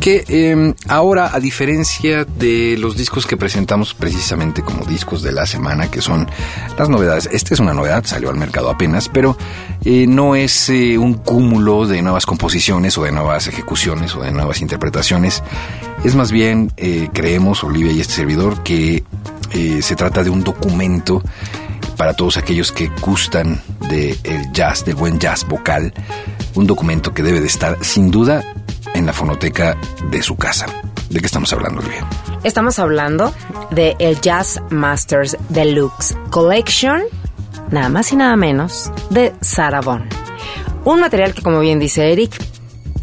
que 0.00 0.24
eh, 0.28 0.74
ahora, 0.88 1.34
a 1.34 1.40
diferencia 1.40 2.24
de 2.24 2.76
los 2.78 2.96
discos 2.96 3.26
que 3.26 3.36
presentamos 3.36 3.92
precisamente 3.92 4.62
como 4.62 4.86
discos 4.86 5.22
de 5.22 5.30
la 5.30 5.44
semana, 5.44 5.90
que 5.90 6.00
son 6.00 6.26
las 6.78 6.88
novedades, 6.88 7.28
esta 7.30 7.52
es 7.52 7.60
una 7.60 7.74
novedad, 7.74 8.04
salió 8.06 8.30
al 8.30 8.36
mercado 8.36 8.70
apenas, 8.70 9.10
pero 9.10 9.36
eh, 9.84 10.06
no 10.06 10.34
es 10.34 10.70
eh, 10.70 10.96
un 10.96 11.14
cúmulo 11.14 11.86
de 11.86 12.00
nuevas 12.00 12.24
composiciones 12.24 12.96
o 12.96 13.04
de 13.04 13.12
nuevas 13.12 13.46
ejecuciones 13.46 14.16
o 14.16 14.22
de 14.22 14.32
nuevas 14.32 14.62
interpretaciones, 14.62 15.42
es 16.02 16.14
más 16.14 16.32
bien, 16.32 16.72
eh, 16.78 17.08
creemos, 17.12 17.62
Olivia 17.62 17.92
y 17.92 18.00
este 18.00 18.14
servidor, 18.14 18.62
que 18.62 19.04
se 19.80 19.96
trata 19.96 20.22
de 20.22 20.30
un 20.30 20.44
documento 20.44 21.24
para 21.96 22.14
todos 22.14 22.36
aquellos 22.36 22.70
que 22.70 22.88
gustan 23.00 23.60
del 23.88 24.16
jazz, 24.52 24.84
del 24.84 24.94
buen 24.94 25.18
jazz 25.18 25.44
vocal, 25.44 25.92
un 26.54 26.68
documento 26.68 27.12
que 27.12 27.24
debe 27.24 27.40
de 27.40 27.48
estar 27.48 27.76
sin 27.80 28.12
duda 28.12 28.44
en 28.94 29.06
la 29.06 29.12
fonoteca 29.12 29.76
de 30.10 30.22
su 30.22 30.36
casa. 30.36 30.66
¿De 31.08 31.20
qué 31.20 31.26
estamos 31.26 31.52
hablando, 31.52 31.80
Olivia? 31.80 32.06
Estamos 32.44 32.78
hablando 32.78 33.34
de 33.70 33.96
el 33.98 34.20
Jazz 34.20 34.62
Masters 34.70 35.36
Deluxe 35.48 36.16
Collection, 36.30 37.02
nada 37.70 37.88
más 37.88 38.12
y 38.12 38.16
nada 38.16 38.36
menos, 38.36 38.92
de 39.10 39.32
Vaughan. 39.56 40.08
Un 40.84 41.00
material 41.00 41.34
que, 41.34 41.42
como 41.42 41.60
bien 41.60 41.78
dice 41.78 42.12
Eric, 42.12 42.32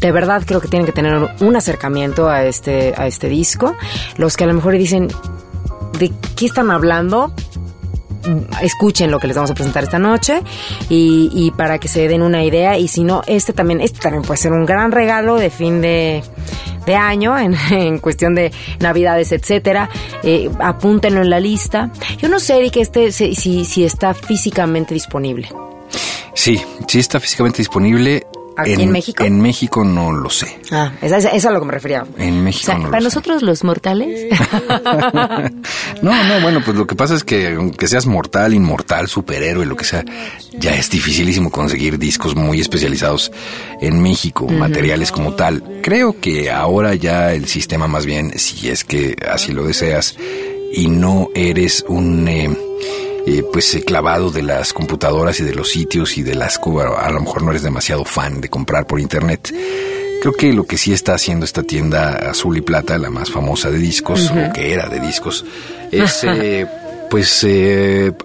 de 0.00 0.12
verdad 0.12 0.42
creo 0.46 0.60
que 0.60 0.68
tienen 0.68 0.86
que 0.86 0.92
tener 0.92 1.14
un, 1.14 1.28
un 1.40 1.56
acercamiento 1.56 2.28
a 2.28 2.44
este, 2.44 2.94
a 2.96 3.06
este 3.06 3.28
disco. 3.28 3.76
Los 4.16 4.36
que 4.36 4.44
a 4.44 4.46
lo 4.46 4.54
mejor 4.54 4.72
dicen, 4.72 5.08
¿de 5.98 6.12
qué 6.36 6.46
están 6.46 6.70
hablando? 6.70 7.34
Escuchen 8.62 9.10
lo 9.10 9.18
que 9.18 9.26
les 9.26 9.36
vamos 9.36 9.50
a 9.50 9.54
presentar 9.54 9.84
esta 9.84 9.98
noche 9.98 10.42
y, 10.88 11.30
y, 11.32 11.50
para 11.52 11.78
que 11.78 11.88
se 11.88 12.08
den 12.08 12.22
una 12.22 12.44
idea. 12.44 12.78
Y 12.78 12.88
si 12.88 13.04
no 13.04 13.22
este 13.26 13.52
también 13.52 13.80
este 13.80 14.00
también 14.00 14.22
puede 14.22 14.38
ser 14.38 14.52
un 14.52 14.66
gran 14.66 14.92
regalo 14.92 15.36
de 15.36 15.50
fin 15.50 15.80
de, 15.80 16.22
año 16.96 17.36
en, 17.70 17.98
cuestión 17.98 18.34
de 18.34 18.52
navidades 18.80 19.32
etcétera. 19.32 19.88
Eh, 20.22 20.50
apúntenlo 20.60 21.22
en 21.22 21.30
la 21.30 21.40
lista. 21.40 21.90
Yo 22.18 22.28
no 22.28 22.40
sé 22.40 22.58
Eric 22.58 22.76
este 22.76 23.12
si, 23.12 23.34
si 23.34 23.84
está 23.84 24.14
físicamente 24.14 24.94
disponible. 24.94 25.48
Sí 26.34 26.60
sí 26.86 26.98
está 26.98 27.20
físicamente 27.20 27.58
disponible 27.58 28.26
¿Aquí 28.58 28.72
en, 28.72 28.80
en, 28.80 28.90
México? 28.92 29.24
En 29.24 29.40
México 29.40 29.84
no 29.84 30.10
lo 30.12 30.28
sé. 30.30 30.58
Ah, 30.72 30.92
eso 31.00 31.16
es 31.16 31.46
a 31.46 31.50
lo 31.52 31.60
que 31.60 31.66
me 31.66 31.72
refería. 31.72 32.04
En 32.18 32.42
México 32.42 32.64
o 32.64 32.66
sea, 32.66 32.74
no 32.78 32.90
Para 32.90 33.00
lo 33.00 33.04
nosotros 33.04 33.38
sé. 33.38 33.46
los 33.46 33.62
mortales. 33.62 34.26
no, 36.02 36.24
no, 36.24 36.40
bueno, 36.42 36.60
pues 36.64 36.76
lo 36.76 36.84
que 36.86 36.96
pasa 36.96 37.14
es 37.14 37.22
que 37.22 37.54
aunque 37.54 37.86
seas 37.86 38.06
mortal, 38.06 38.54
inmortal, 38.54 39.06
superhéroe, 39.06 39.64
lo 39.64 39.76
que 39.76 39.84
sea, 39.84 40.04
ya 40.58 40.74
es 40.74 40.90
dificilísimo 40.90 41.50
conseguir 41.50 41.98
discos 41.98 42.34
muy 42.34 42.60
especializados 42.60 43.30
en 43.80 44.02
México, 44.02 44.44
uh 44.44 44.50
-huh. 44.50 44.58
materiales 44.58 45.12
como 45.12 45.34
tal. 45.34 45.62
Creo 45.82 46.20
que 46.20 46.50
ahora 46.50 46.94
ya 46.96 47.32
el 47.32 47.46
sistema 47.46 47.86
más 47.86 48.06
bien, 48.06 48.36
si 48.38 48.68
es 48.68 48.82
que 48.84 49.14
así 49.30 49.52
lo 49.52 49.64
deseas, 49.64 50.16
y 50.72 50.88
no 50.88 51.28
eres 51.34 51.84
un... 51.88 52.26
Eh, 52.28 52.56
eh, 53.26 53.44
pues 53.52 53.74
eh, 53.74 53.82
clavado 53.82 54.30
de 54.30 54.42
las 54.42 54.72
computadoras 54.72 55.40
y 55.40 55.44
de 55.44 55.54
los 55.54 55.70
sitios 55.70 56.16
y 56.18 56.22
de 56.22 56.34
las 56.34 56.58
a 56.58 57.10
lo 57.10 57.20
mejor 57.20 57.42
no 57.42 57.50
eres 57.50 57.62
demasiado 57.62 58.04
fan 58.04 58.40
de 58.40 58.48
comprar 58.48 58.86
por 58.86 59.00
internet. 59.00 59.52
Creo 60.20 60.32
que 60.32 60.52
lo 60.52 60.64
que 60.64 60.78
sí 60.78 60.92
está 60.92 61.14
haciendo 61.14 61.44
esta 61.44 61.62
tienda 61.62 62.30
azul 62.30 62.56
y 62.56 62.60
plata, 62.60 62.98
la 62.98 63.10
más 63.10 63.30
famosa 63.30 63.70
de 63.70 63.78
discos, 63.78 64.30
uh 64.30 64.34
-huh. 64.34 64.50
o 64.50 64.52
que 64.52 64.72
era 64.72 64.88
de 64.88 64.98
discos, 65.00 65.44
es 65.92 66.24
eh, 66.24 66.66
pues 67.08 67.46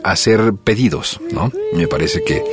hacer 0.04 0.54
pedidos, 0.64 1.20
¿no? 1.32 1.52
Me 1.74 1.88
parece 1.88 2.24
que 2.24 2.44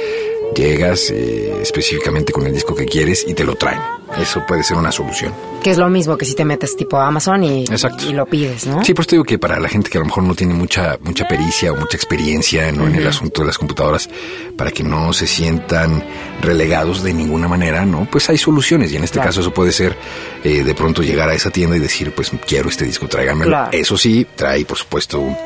llegas 0.54 1.10
específicamente 1.10 2.32
con 2.32 2.46
el 2.46 2.52
disco 2.52 2.74
que 2.74 2.86
quieres 2.86 3.24
y 3.26 3.34
te 3.34 3.44
lo 3.44 3.54
traen. 3.54 3.80
Eso 4.20 4.42
puede 4.46 4.64
ser 4.64 4.76
una 4.76 4.90
solución. 4.90 5.32
Que 5.62 5.70
es 5.70 5.78
lo 5.78 5.88
mismo 5.88 6.16
que 6.18 6.24
si 6.24 6.34
te 6.34 6.44
metes 6.44 6.76
tipo 6.76 6.96
a 6.98 7.06
Amazon 7.06 7.44
y, 7.44 7.62
Exacto. 7.62 8.04
y 8.08 8.12
lo 8.12 8.26
pides, 8.26 8.66
¿no? 8.66 8.84
Sí, 8.84 8.92
pues 8.92 9.06
te 9.06 9.14
digo 9.14 9.24
que 9.24 9.38
para 9.38 9.60
la 9.60 9.68
gente 9.68 9.88
que 9.88 9.98
a 9.98 10.00
lo 10.00 10.06
mejor 10.06 10.24
no 10.24 10.34
tiene 10.34 10.52
mucha 10.54 10.98
mucha 11.02 11.28
pericia 11.28 11.72
o 11.72 11.76
mucha 11.76 11.96
experiencia 11.96 12.72
¿no? 12.72 12.82
uh 12.82 12.86
-huh. 12.86 12.90
en 12.90 12.94
el 12.96 13.06
asunto 13.06 13.42
de 13.42 13.46
las 13.48 13.58
computadoras, 13.58 14.08
para 14.56 14.72
que 14.72 14.82
no 14.82 15.12
se 15.12 15.26
sientan 15.28 16.04
relegados 16.42 17.02
de 17.04 17.12
ninguna 17.14 17.46
manera, 17.46 17.84
¿no? 17.86 18.08
Pues 18.10 18.28
hay 18.30 18.38
soluciones 18.38 18.90
y 18.92 18.96
en 18.96 19.04
este 19.04 19.14
claro. 19.14 19.28
caso 19.28 19.40
eso 19.42 19.52
puede 19.54 19.70
ser 19.70 19.96
eh, 20.42 20.64
de 20.64 20.74
pronto 20.74 21.02
llegar 21.02 21.28
a 21.28 21.34
esa 21.34 21.50
tienda 21.50 21.76
y 21.76 21.80
decir, 21.80 22.12
pues 22.14 22.32
quiero 22.46 22.68
este 22.68 22.84
disco, 22.86 23.06
tráiganmelo. 23.06 23.50
Claro. 23.50 23.68
Eso 23.72 23.96
sí, 23.96 24.26
trae 24.34 24.64
por 24.64 24.78
supuesto 24.78 25.20
un, 25.20 25.36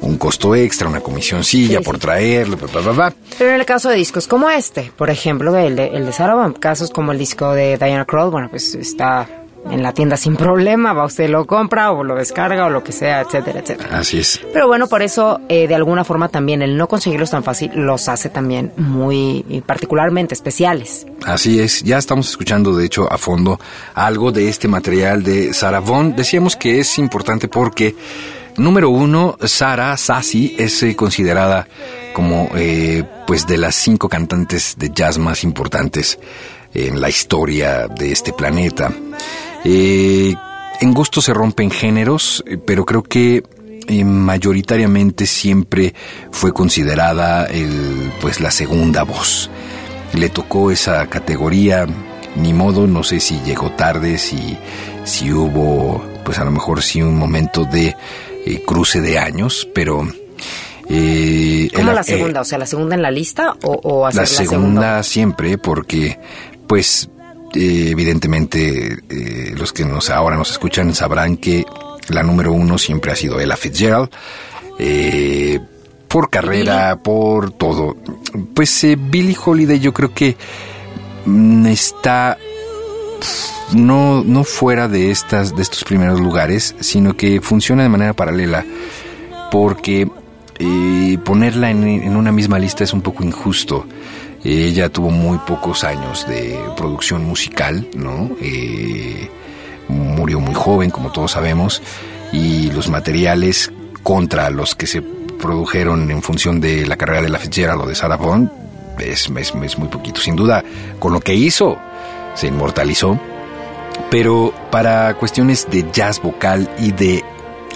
un 0.00 0.16
costo 0.18 0.54
extra, 0.54 0.88
una 0.88 1.00
comisioncilla 1.00 1.78
sí, 1.78 1.84
por 1.84 1.96
sí. 1.96 2.00
traerlo, 2.02 2.56
bla, 2.56 2.80
bla, 2.80 2.92
bla. 2.92 3.14
Pero 3.38 3.50
en 3.50 3.60
el 3.60 3.66
caso 3.66 3.88
de 3.90 3.96
discos 3.96 4.26
como 4.28 4.48
este, 4.56 4.92
por 4.96 5.10
ejemplo, 5.10 5.56
el 5.56 5.76
de, 5.76 5.88
el 5.88 6.06
de 6.06 6.12
Sarah, 6.12 6.52
casos 6.58 6.90
como 6.90 7.12
el 7.12 7.18
disco 7.18 7.52
de 7.52 7.76
Diana 7.76 8.04
Krall, 8.04 8.30
bueno, 8.30 8.48
pues 8.50 8.74
está 8.74 9.28
en 9.70 9.82
la 9.82 9.92
tienda 9.92 10.16
sin 10.16 10.36
problema, 10.36 10.92
va 10.92 11.04
usted 11.04 11.28
lo 11.28 11.46
compra 11.46 11.90
o 11.92 12.04
lo 12.04 12.16
descarga 12.16 12.66
o 12.66 12.70
lo 12.70 12.84
que 12.84 12.92
sea, 12.92 13.22
etcétera, 13.22 13.60
etcétera. 13.60 13.98
Así 13.98 14.18
es. 14.18 14.40
Pero 14.52 14.66
bueno, 14.66 14.88
por 14.88 15.02
eso 15.02 15.40
eh, 15.48 15.66
de 15.66 15.74
alguna 15.74 16.04
forma 16.04 16.28
también 16.28 16.62
el 16.62 16.76
no 16.76 16.86
conseguirlos 16.86 17.30
tan 17.30 17.42
fácil 17.42 17.70
los 17.74 18.08
hace 18.08 18.28
también 18.28 18.72
muy 18.76 19.62
particularmente 19.66 20.34
especiales. 20.34 21.06
Así 21.24 21.60
es, 21.60 21.82
ya 21.82 21.98
estamos 21.98 22.28
escuchando 22.28 22.76
de 22.76 22.84
hecho 22.84 23.10
a 23.10 23.18
fondo 23.18 23.58
algo 23.94 24.32
de 24.32 24.48
este 24.48 24.68
material 24.68 25.22
de 25.22 25.54
Sarah 25.54 25.80
Vaughan. 25.80 26.14
Decíamos 26.14 26.56
que 26.56 26.80
es 26.80 26.98
importante 26.98 27.48
porque, 27.48 27.94
número 28.56 28.90
uno, 28.90 29.36
Sarah 29.44 29.96
Sassi 29.96 30.54
es 30.58 30.82
eh, 30.82 30.96
considerada 30.96 31.66
como 32.12 32.50
eh, 32.54 33.04
pues 33.26 33.46
de 33.46 33.58
las 33.58 33.74
cinco 33.74 34.08
cantantes 34.08 34.76
de 34.78 34.90
jazz 34.94 35.18
más 35.18 35.44
importantes 35.44 36.18
en 36.72 37.00
la 37.00 37.08
historia 37.08 37.88
de 37.88 38.12
este 38.12 38.32
planeta. 38.32 38.92
Eh, 39.64 40.34
en 40.80 40.92
gusto 40.92 41.20
se 41.20 41.32
rompen 41.32 41.70
géneros, 41.70 42.44
pero 42.66 42.84
creo 42.84 43.02
que 43.02 43.42
eh, 43.86 44.04
mayoritariamente 44.04 45.26
siempre 45.26 45.94
fue 46.30 46.52
considerada 46.52 47.46
el, 47.46 48.12
pues 48.20 48.40
la 48.40 48.50
segunda 48.50 49.02
voz. 49.02 49.50
Le 50.12 50.28
tocó 50.30 50.70
esa 50.70 51.06
categoría, 51.08 51.86
ni 52.36 52.52
modo, 52.52 52.86
no 52.86 53.02
sé 53.02 53.20
si 53.20 53.40
llegó 53.40 53.70
tarde, 53.72 54.18
si, 54.18 54.56
si 55.04 55.32
hubo, 55.32 56.04
pues 56.24 56.38
a 56.38 56.44
lo 56.44 56.50
mejor 56.50 56.82
sí 56.82 57.02
un 57.02 57.16
momento 57.16 57.64
de 57.64 57.96
eh, 58.44 58.62
cruce 58.66 59.00
de 59.00 59.18
años, 59.18 59.68
pero... 59.74 60.06
Eh, 60.88 61.70
¿Cómo 61.74 61.88
el- 61.88 61.94
la 61.94 62.00
eh, 62.02 62.04
segunda? 62.04 62.40
o 62.42 62.44
sea, 62.44 62.58
¿la 62.58 62.66
segunda 62.66 62.94
en 62.94 63.02
la 63.02 63.10
lista 63.10 63.54
o, 63.62 63.72
o 63.82 64.06
hacer 64.06 64.16
la 64.22 64.22
la, 64.22 64.26
segunda 64.50 65.02
siempre, 65.02 65.56
porque, 65.56 66.18
pues, 66.66 67.08
eh, 67.54 67.88
evidentemente, 67.90 68.98
eh, 69.08 69.54
los 69.56 69.72
que 69.72 69.84
nos 69.86 70.10
ahora 70.10 70.36
nos 70.36 70.50
escuchan 70.50 70.94
sabrán 70.94 71.38
que 71.38 71.64
la 72.08 72.22
número 72.22 72.52
uno 72.52 72.76
siempre 72.76 73.12
ha 73.12 73.16
sido 73.16 73.40
Ella 73.40 73.56
Fitzgerald. 73.56 74.10
eh, 74.78 75.58
por 76.08 76.28
carrera, 76.30 76.96
por 77.02 77.50
todo. 77.52 77.96
Pues 78.54 78.84
eh, 78.84 78.96
Billie 78.96 79.36
Holiday 79.42 79.80
yo 79.80 79.92
creo 79.92 80.12
que 80.14 80.36
mm, 81.24 81.66
está 81.66 82.36
no, 83.72 84.22
no 84.24 84.44
fuera 84.44 84.88
de 84.88 85.10
estas, 85.10 85.54
de 85.54 85.62
estos 85.62 85.84
primeros 85.84 86.20
lugares, 86.20 86.74
sino 86.80 87.16
que 87.16 87.40
funciona 87.40 87.82
de 87.82 87.88
manera 87.88 88.12
paralela. 88.12 88.64
Porque 89.50 90.08
eh, 90.58 91.18
ponerla 91.24 91.70
en, 91.70 91.84
en 91.84 92.16
una 92.16 92.32
misma 92.32 92.58
lista 92.58 92.84
es 92.84 92.92
un 92.92 93.02
poco 93.02 93.24
injusto. 93.24 93.86
Ella 94.44 94.90
tuvo 94.90 95.10
muy 95.10 95.38
pocos 95.38 95.84
años 95.84 96.26
de 96.28 96.58
producción 96.76 97.24
musical, 97.24 97.88
¿no? 97.94 98.30
Eh, 98.40 99.30
murió 99.88 100.38
muy 100.40 100.54
joven, 100.54 100.90
como 100.90 101.10
todos 101.12 101.32
sabemos, 101.32 101.82
y 102.32 102.70
los 102.72 102.90
materiales 102.90 103.72
contra 104.02 104.50
los 104.50 104.74
que 104.74 104.86
se 104.86 105.00
produjeron 105.00 106.10
en 106.10 106.22
función 106.22 106.60
de 106.60 106.86
la 106.86 106.96
carrera 106.96 107.22
de 107.22 107.30
la 107.30 107.38
Fitzgerald 107.38 107.82
o 107.82 107.86
de 107.86 107.94
Sarah 107.94 108.16
Vaughan 108.16 108.52
es, 108.98 109.30
es, 109.34 109.52
es 109.62 109.78
muy 109.78 109.88
poquito. 109.88 110.20
Sin 110.20 110.36
duda, 110.36 110.62
con 110.98 111.12
lo 111.12 111.20
que 111.20 111.34
hizo, 111.34 111.78
se 112.34 112.48
inmortalizó, 112.48 113.18
pero 114.10 114.52
para 114.70 115.14
cuestiones 115.14 115.68
de 115.70 115.86
jazz 115.92 116.20
vocal 116.20 116.70
y 116.78 116.92
de 116.92 117.24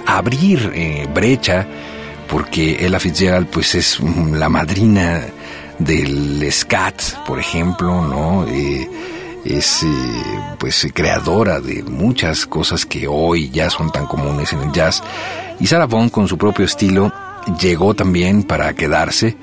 abrir 0.07 0.73
eh, 0.75 1.09
brecha, 1.13 1.67
porque 2.29 2.85
Ella 2.85 3.01
Fitzgerald 3.01 3.49
pues 3.49 3.75
es 3.75 4.01
la 4.01 4.49
madrina 4.49 5.23
del 5.79 6.47
scat, 6.51 7.01
por 7.27 7.39
ejemplo, 7.39 8.03
¿no? 8.03 8.47
Eh, 8.49 8.89
es 9.45 9.83
eh, 9.83 9.87
pues 10.59 10.87
creadora 10.93 11.61
de 11.61 11.83
muchas 11.83 12.47
cosas 12.47 12.85
que 12.85 13.07
hoy 13.09 13.51
ya 13.51 13.71
son 13.71 13.91
tan 13.91 14.07
comunes 14.07 14.53
en 14.53 14.61
el 14.61 14.73
jazz. 14.73 15.03
Y 15.61 15.67
Sarah 15.67 15.87
Vaughan 15.87 16.11
con 16.11 16.29
su 16.29 16.37
propio 16.37 16.65
estilo 16.65 17.13
llegó 17.61 17.95
también 17.95 18.43
para 18.43 18.75
quedarse, 18.75 19.37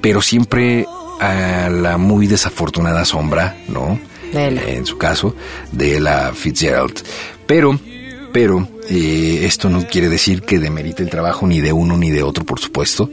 pero 0.00 0.20
siempre 0.20 0.86
a 1.20 1.68
la 1.68 1.96
muy 1.98 2.26
desafortunada 2.26 3.04
sombra, 3.04 3.56
¿no? 3.68 3.98
Ella. 4.34 4.62
En 4.66 4.86
su 4.86 4.98
caso, 4.98 5.34
de 5.72 6.00
la 6.00 6.32
Fitzgerald. 6.34 7.02
Pero, 7.46 7.78
pero, 8.32 8.66
eh, 8.88 9.40
esto 9.44 9.70
no 9.70 9.86
quiere 9.86 10.08
decir 10.08 10.42
que 10.42 10.58
demerite 10.58 11.02
el 11.02 11.10
trabajo 11.10 11.46
ni 11.46 11.60
de 11.60 11.72
uno 11.72 11.96
ni 11.96 12.10
de 12.10 12.22
otro, 12.22 12.44
por 12.44 12.60
supuesto. 12.60 13.10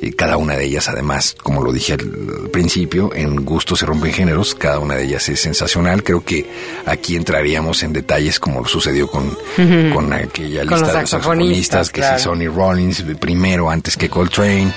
Eh, 0.00 0.12
cada 0.14 0.36
una 0.36 0.56
de 0.56 0.64
ellas, 0.64 0.88
además, 0.88 1.36
como 1.42 1.62
lo 1.62 1.72
dije 1.72 1.94
al 1.94 2.48
principio, 2.50 3.10
en 3.14 3.44
gusto 3.44 3.76
se 3.76 3.84
rompen 3.84 4.12
géneros, 4.12 4.54
cada 4.54 4.78
una 4.78 4.94
de 4.94 5.04
ellas 5.04 5.28
es 5.28 5.40
sensacional. 5.40 6.02
Creo 6.02 6.24
que 6.24 6.46
aquí 6.86 7.16
entraríamos 7.16 7.82
en 7.82 7.92
detalles 7.92 8.40
como 8.40 8.66
sucedió 8.66 9.08
con, 9.08 9.36
con 9.92 10.12
aquella 10.12 10.64
Con 10.64 10.70
lista 10.70 10.76
los 10.78 10.86
de 10.86 10.92
saxofonistas, 10.92 11.10
saxofonistas, 11.10 11.90
que 11.90 12.00
claro. 12.00 12.18
si 12.18 12.24
Sonny 12.24 12.46
Rollins 12.46 13.04
primero 13.20 13.68
antes 13.68 13.96
que 13.96 14.08
Coltrane, 14.08 14.72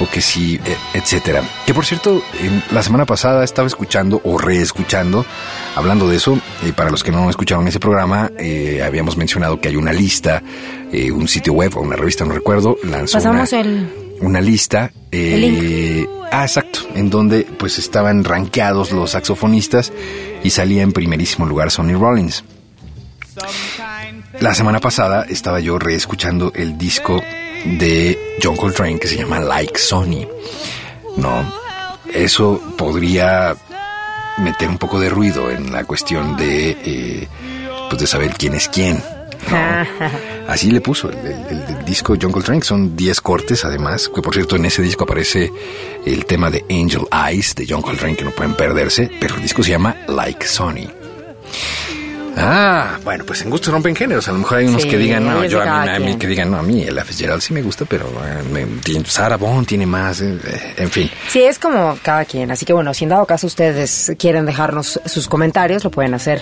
o 0.00 0.08
que 0.08 0.20
si, 0.20 0.56
eh, 0.56 0.60
etcétera. 0.94 1.42
Que 1.66 1.74
por 1.74 1.84
cierto, 1.84 2.22
en- 2.40 2.62
la 2.72 2.82
semana 2.82 3.04
pasada 3.06 3.44
estaba 3.44 3.68
escuchando 3.68 4.20
o 4.24 4.38
reescuchando, 4.38 5.24
hablando 5.76 6.08
de 6.08 6.16
eso, 6.16 6.38
eh, 6.64 6.72
para 6.74 6.90
los 6.90 7.04
que 7.04 7.12
no 7.12 7.28
escucharon 7.30 7.68
ese 7.68 7.78
programa, 7.80 8.30
eh, 8.38 8.82
habíamos 8.84 9.16
mencionado 9.16 9.60
que 9.60 9.68
hay 9.68 9.76
una 9.76 9.92
lista, 9.92 10.42
eh, 10.92 11.10
un 11.12 11.28
sitio 11.28 11.52
web 11.52 11.76
o 11.76 11.80
una 11.80 11.96
revista, 11.96 12.24
no 12.24 12.32
recuerdo, 12.32 12.76
lanzó 12.84 13.18
Pasamos 13.18 13.52
una, 13.52 13.60
el... 13.60 13.88
una 14.20 14.40
lista. 14.40 14.90
eh, 15.12 16.06
Ah, 16.32 16.44
exacto, 16.44 16.80
en 16.94 17.10
donde 17.10 17.42
pues 17.58 17.78
estaban 17.78 18.22
rankeados 18.22 18.92
los 18.92 19.10
saxofonistas 19.10 19.92
y 20.44 20.50
salía 20.50 20.82
en 20.82 20.92
primerísimo 20.92 21.44
lugar 21.44 21.72
Sonny 21.72 21.94
Rollins. 21.94 22.44
La 24.40 24.54
semana 24.54 24.80
pasada 24.80 25.24
estaba 25.28 25.60
yo 25.60 25.78
reescuchando 25.78 26.52
el 26.54 26.78
disco 26.78 27.20
de 27.64 28.36
John 28.42 28.56
Coltrane 28.56 28.98
que 28.98 29.08
se 29.08 29.16
llama 29.16 29.40
Like 29.40 29.78
Sonny. 29.78 30.26
No, 31.16 31.52
eso 32.12 32.60
podría 32.76 33.54
meter 34.38 34.68
un 34.68 34.78
poco 34.78 34.98
de 35.00 35.08
ruido 35.10 35.50
en 35.50 35.72
la 35.72 35.84
cuestión 35.84 36.36
de, 36.36 36.70
eh, 36.84 37.28
pues 37.88 38.00
de 38.00 38.06
saber 38.06 38.34
quién 38.38 38.54
es 38.54 38.68
quién. 38.68 39.02
¿no? 39.50 39.56
Así 40.48 40.70
le 40.70 40.80
puso 40.80 41.10
el, 41.10 41.18
el- 41.18 41.64
el 41.78 41.84
disco 41.84 42.14
John 42.20 42.32
Coltrane, 42.32 42.60
que 42.60 42.66
son 42.66 42.96
10 42.96 43.20
cortes 43.20 43.64
además, 43.64 44.10
que 44.14 44.20
por 44.22 44.34
cierto 44.34 44.56
en 44.56 44.64
ese 44.64 44.82
disco 44.82 45.04
aparece 45.04 45.50
el 46.04 46.24
tema 46.26 46.50
de 46.50 46.64
Angel 46.70 47.06
Eyes 47.12 47.54
de 47.54 47.66
John 47.68 47.82
Coltrane 47.82 48.16
que 48.16 48.24
no 48.24 48.30
pueden 48.32 48.54
perderse, 48.54 49.10
pero 49.20 49.34
el 49.36 49.42
disco 49.42 49.62
se 49.62 49.70
llama 49.70 49.96
Like 50.08 50.46
Sonny. 50.46 50.88
Ah, 52.36 52.98
bueno, 53.04 53.24
pues 53.24 53.42
en 53.42 53.50
gusto 53.50 53.70
rompen 53.70 53.94
géneros. 53.94 54.28
A 54.28 54.32
lo 54.32 54.38
mejor 54.38 54.58
hay 54.58 54.66
unos 54.66 54.82
Sí, 54.82 54.88
que 54.88 54.98
digan, 54.98 55.24
no, 55.24 55.44
yo 55.44 55.60
a 55.60 55.98
mí, 55.98 56.12
a 56.12 56.18
que 56.18 56.26
digan, 56.26 56.50
no, 56.50 56.58
a 56.58 56.62
mí 56.62 56.82
el 56.82 57.00
Fitzgerald 57.02 57.42
sí 57.42 57.52
me 57.52 57.62
gusta, 57.62 57.84
pero 57.84 58.06
eh, 58.24 59.02
Sarah 59.06 59.36
Vaughan 59.36 59.64
tiene 59.66 59.86
más, 59.86 60.20
eh, 60.20 60.38
eh, 60.44 60.74
en 60.78 60.90
fin. 60.90 61.10
Sí, 61.28 61.42
es 61.42 61.58
como 61.58 61.98
cada 62.02 62.24
quien. 62.24 62.50
Así 62.50 62.64
que 62.64 62.72
bueno, 62.72 62.94
si 62.94 63.04
en 63.04 63.10
dado 63.10 63.26
caso 63.26 63.46
ustedes 63.46 64.12
quieren 64.18 64.46
dejarnos 64.46 65.00
sus 65.04 65.28
comentarios, 65.28 65.84
lo 65.84 65.90
pueden 65.90 66.14
hacer 66.14 66.40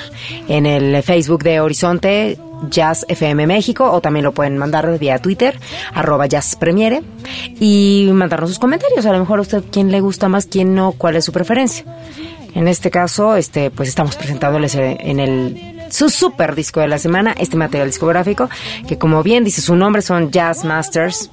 en 0.49 0.67
el 0.67 1.03
Facebook 1.03 1.43
de 1.43 1.61
Horizonte 1.61 2.39
Jazz 2.71 3.05
FM 3.09 3.47
México 3.47 3.91
o 3.91 4.01
también 4.01 4.25
lo 4.25 4.33
pueden 4.33 4.59
mandar 4.59 4.99
vía 4.99 5.19
Twitter, 5.19 5.59
arroba 5.95 6.27
Jazz 6.27 6.57
Premiere 6.57 7.03
y 7.61 8.09
mandarnos 8.13 8.51
sus 8.51 8.59
comentarios. 8.59 9.07
A 9.07 9.13
lo 9.13 9.21
mejor 9.21 9.39
a 9.39 9.43
usted 9.43 9.63
quién 9.71 9.91
le 9.91 10.01
gusta 10.01 10.29
más, 10.29 10.47
quién 10.47 10.75
no, 10.75 10.93
cuál 10.93 11.17
es 11.17 11.25
su 11.25 11.33
preferencia. 11.33 11.85
En 12.55 12.67
este 12.67 12.91
caso, 12.91 13.37
este, 13.37 13.71
pues 13.71 13.89
estamos 13.89 14.17
presentándoles 14.17 14.75
eh, 14.75 14.97
en 15.01 15.21
el 15.21 15.78
su 15.91 16.09
super 16.11 16.55
disco 16.55 16.81
de 16.81 16.89
la 16.89 16.99
semana, 16.99 17.35
este 17.39 17.57
material 17.57 17.89
discográfico, 17.89 18.49
que 18.87 18.99
como 18.99 19.23
bien 19.23 19.45
dice 19.45 19.61
su 19.61 19.77
nombre 19.77 20.03
son 20.03 20.31
Jazz 20.31 20.65
Masters 20.65 21.31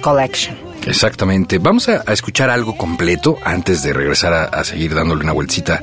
Collection. 0.00 0.56
Exactamente. 0.86 1.58
Vamos 1.58 1.88
a, 1.88 2.02
a 2.06 2.12
escuchar 2.12 2.48
algo 2.50 2.76
completo 2.76 3.38
antes 3.44 3.82
de 3.82 3.92
regresar 3.92 4.32
a, 4.32 4.44
a 4.44 4.62
seguir 4.64 4.94
dándole 4.94 5.22
una 5.24 5.32
vueltita 5.32 5.82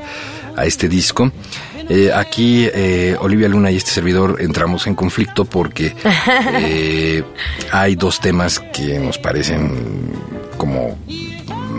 a 0.56 0.66
este 0.66 0.88
disco. 0.88 1.32
Eh, 1.90 2.12
aquí 2.16 2.70
eh, 2.74 3.18
Olivia 3.20 3.50
Luna 3.50 3.70
y 3.70 3.76
este 3.76 3.92
servidor 3.92 4.38
entramos 4.40 4.88
en 4.88 4.96
conflicto 4.96 5.44
porque 5.44 5.94
eh, 6.54 7.24
hay 7.74 7.96
dos 7.96 8.22
temas 8.22 8.60
que 8.60 9.00
nos 9.00 9.18
parecen 9.18 10.14
como 10.58 10.98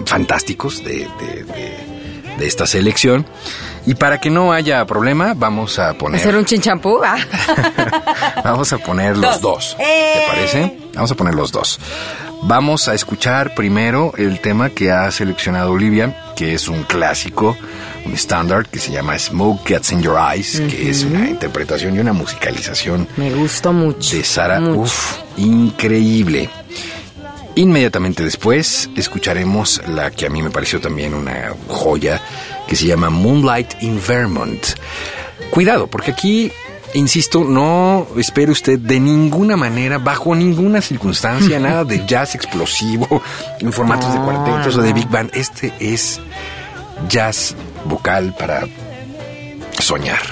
fantásticos 0.05 0.85
de, 0.85 1.09
de- 1.21 1.45
de- 1.45 1.85
de 2.39 2.47
esta 2.49 2.67
selección. 2.67 3.25
Y 3.87 3.95
para 3.95 4.19
que 4.19 4.31
no 4.31 4.53
haya 4.53 4.85
problema, 4.87 5.35
vamos 5.37 5.79
a 5.79 5.93
poner... 5.95 6.21
¿Hacer 6.21 6.37
un 6.37 6.45
chinchampú? 6.47 7.01
Ah. 7.05 7.17
Vamos 8.45 8.73
a 8.73 8.79
poner 8.79 9.17
los 9.17 9.41
dos. 9.41 9.77
¿Te 9.79 10.23
parece? 10.27 10.79
Vamos 10.95 11.11
a 11.11 11.15
poner 11.15 11.35
los 11.35 11.53
dos. 11.53 11.79
Vamos 12.43 12.89
a 12.89 12.95
escuchar 12.95 13.55
primero 13.55 14.13
el 14.17 14.41
tema 14.41 14.71
que 14.71 14.91
ha 14.91 15.11
seleccionado 15.11 15.73
Olivia, 15.73 16.33
que 16.37 16.55
es 16.55 16.69
un 16.69 16.83
clásico, 16.85 17.57
un 18.07 18.13
estándar 18.13 18.67
que 18.69 18.79
se 18.79 18.91
llama 18.93 19.19
Smoke 19.19 19.67
Gets 19.67 19.93
in 19.93 20.03
Your 20.03 20.17
Eyes, 20.19 20.61
que 20.61 20.91
es 20.91 21.05
una 21.05 21.29
interpretación 21.29 21.97
y 21.97 21.99
una 22.01 22.13
musicalización 22.13 23.07
Me 23.17 23.31
gustó 23.35 23.73
mucho. 23.73 24.17
de 24.17 24.25
Sara. 24.25 24.61
mucho. 24.61 24.81
Uf, 24.81 25.19
increíble. 25.39 26.49
Inmediatamente 27.57 28.25
después 28.25 28.91
escucharemos 28.97 29.81
la 29.87 30.11
que 30.11 30.27
a 30.27 30.29
mí 30.29 30.43
me 30.43 30.51
pareció 30.51 30.81
también 30.81 31.15
una 31.15 31.53
joya, 31.69 32.21
que 32.67 32.77
se 32.77 32.87
llama 32.87 33.11
Moonlight 33.11 33.83
in 33.83 34.01
Vermont. 34.07 34.67
Cuidado, 35.51 35.87
porque 35.87 36.13
aquí 36.13 36.53
insisto, 36.95 37.45
no 37.45 38.07
espere 38.17 38.53
usted 38.53 38.79
de 38.79 39.01
ninguna 39.01 39.57
manera, 39.57 39.99
bajo 39.99 40.35
ninguna 40.35 40.81
circunstancia, 40.81 41.59
nada 41.61 41.85
de 41.85 42.07
jazz 42.07 42.35
explosivo, 42.35 43.23
en 43.61 43.73
formatos 43.73 44.13
de 44.13 44.21
cuartetos 44.21 44.77
o 44.77 44.83
de 44.83 44.93
big 44.93 45.09
band. 45.09 45.31
Este 45.35 45.73
es 45.81 46.21
jazz 47.09 47.55
vocal 47.85 48.35
para 48.39 48.67
soñar, 49.79 50.23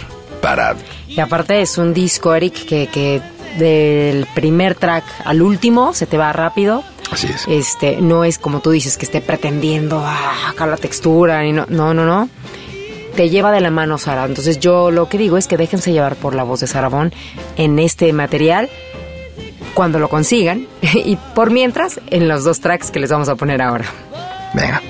para... 0.40 0.76
Y 1.08 1.20
aparte 1.20 1.60
es 1.60 1.76
un 1.76 1.92
disco, 1.92 2.34
Eric, 2.34 2.64
que, 2.64 2.86
que 2.86 3.20
del 3.58 4.26
primer 4.34 4.74
track 4.74 5.04
al 5.24 5.42
último 5.42 5.92
se 5.92 6.06
te 6.06 6.16
va 6.16 6.32
rápido. 6.32 6.82
Así 7.12 7.26
es. 7.28 7.46
Este, 7.46 8.00
no 8.00 8.24
es 8.24 8.38
como 8.38 8.60
tú 8.60 8.70
dices, 8.70 8.96
que 8.96 9.04
esté 9.04 9.20
pretendiendo 9.20 10.02
ah, 10.04 10.48
acá 10.48 10.66
la 10.66 10.76
textura. 10.76 11.46
Y 11.46 11.52
no, 11.52 11.66
no, 11.68 11.94
no, 11.94 12.06
no. 12.06 12.28
Te 13.14 13.28
lleva 13.28 13.52
de 13.52 13.60
la 13.60 13.70
mano 13.70 13.98
Sara. 13.98 14.24
Entonces 14.24 14.58
yo 14.58 14.90
lo 14.90 15.08
que 15.08 15.18
digo 15.18 15.36
es 15.36 15.46
que 15.46 15.56
déjense 15.56 15.92
llevar 15.92 16.16
por 16.16 16.34
la 16.34 16.42
voz 16.42 16.60
de 16.60 16.66
Sarabón 16.66 17.12
en 17.56 17.78
este 17.78 18.12
material 18.12 18.70
cuando 19.74 19.98
lo 19.98 20.08
consigan. 20.08 20.66
y 20.82 21.16
por 21.34 21.50
mientras, 21.50 22.00
en 22.10 22.28
los 22.28 22.44
dos 22.44 22.60
tracks 22.60 22.90
que 22.90 23.00
les 23.00 23.10
vamos 23.10 23.28
a 23.28 23.34
poner 23.34 23.60
ahora. 23.60 23.84
Venga. 24.54 24.80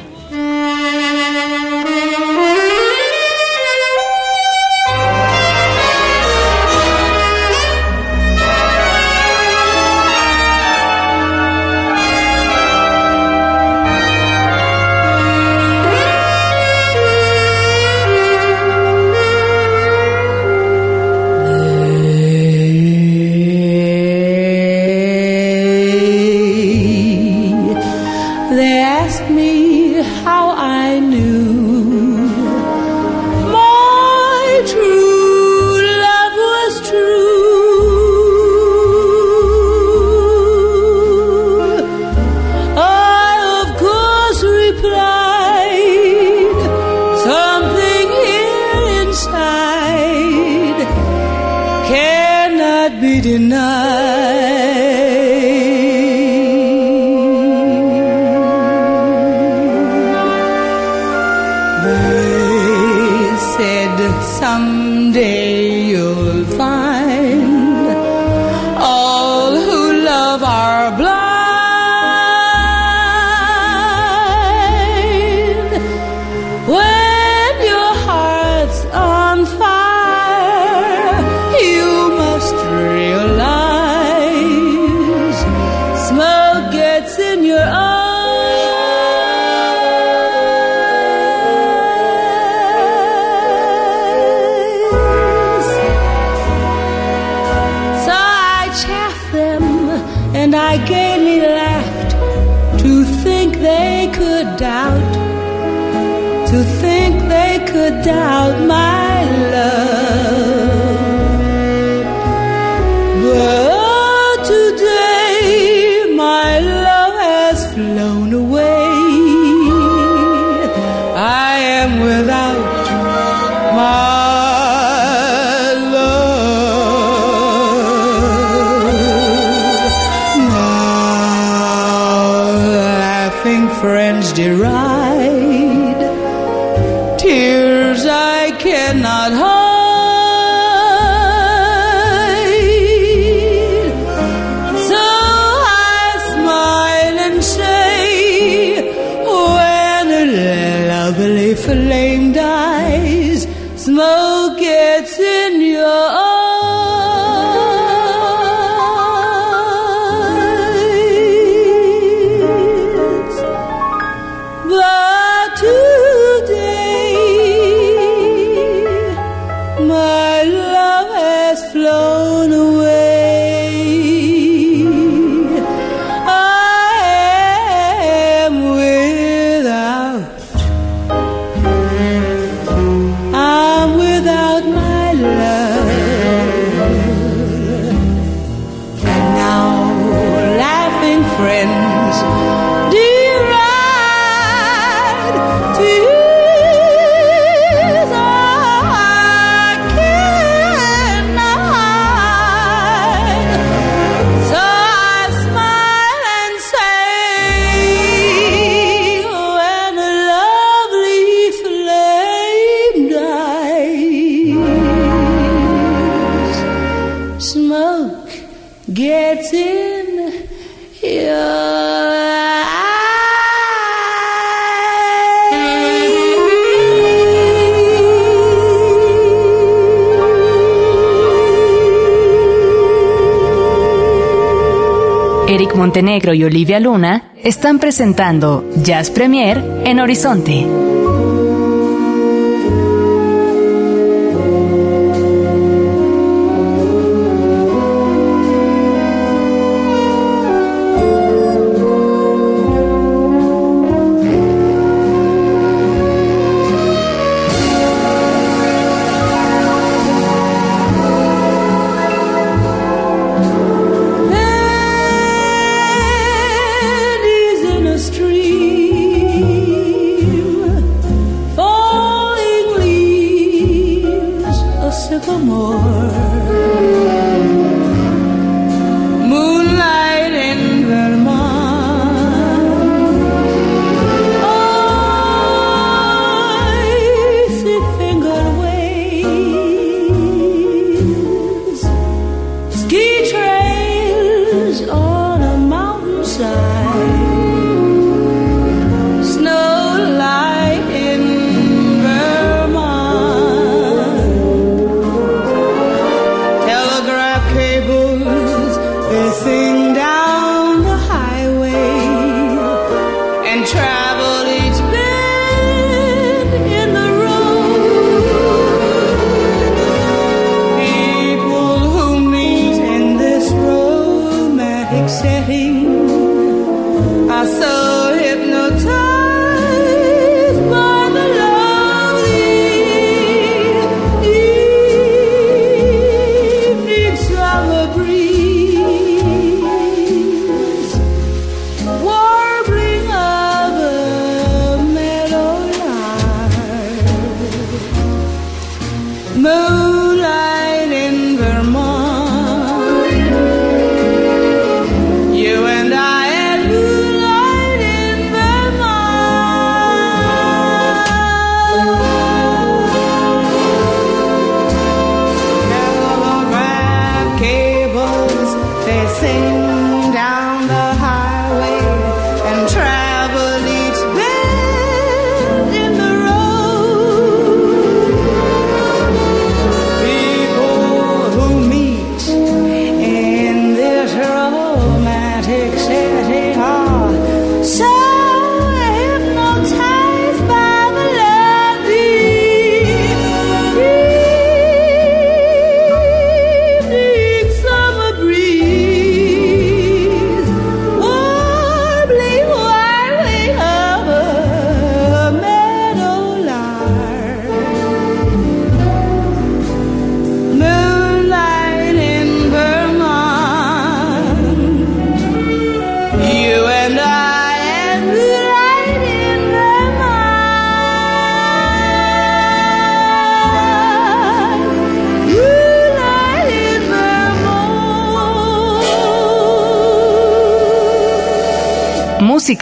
Montenegro 235.92 236.32
y 236.32 236.42
Olivia 236.42 236.80
Luna 236.80 237.32
están 237.36 237.78
presentando 237.78 238.64
Jazz 238.82 239.10
Premier 239.10 239.62
en 239.84 240.00
Horizonte. 240.00 240.81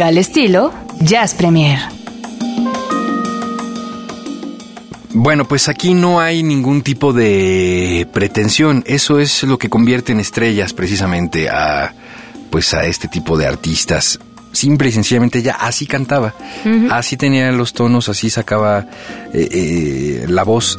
Música 0.01 0.09
al 0.09 0.17
estilo 0.17 0.73
Jazz 1.01 1.35
Premier. 1.35 1.79
Bueno, 5.13 5.47
pues 5.47 5.69
aquí 5.69 5.93
no 5.93 6.21
hay 6.21 6.43
ningún 6.43 6.81
tipo 6.81 7.13
de 7.13 8.09
pretensión. 8.11 8.83
Eso 8.87 9.19
es 9.19 9.43
lo 9.43 9.59
que 9.59 9.69
convierte 9.69 10.13
en 10.13 10.21
estrellas 10.21 10.73
precisamente 10.73 11.51
a 11.51 11.93
pues 12.51 12.73
a 12.73 12.87
este 12.87 13.09
tipo 13.09 13.37
de 13.37 13.47
artistas. 13.47 14.19
Simple 14.53 14.89
y 14.89 14.93
sencillamente 14.93 15.41
ella 15.41 15.57
así 15.61 15.87
cantaba, 15.87 16.35
así 16.91 17.19
tenía 17.19 17.53
los 17.53 17.75
tonos, 17.75 18.09
así 18.09 18.31
sacaba 18.31 18.87
eh, 19.35 19.49
eh, 19.53 20.25
la 20.29 20.45
voz. 20.45 20.79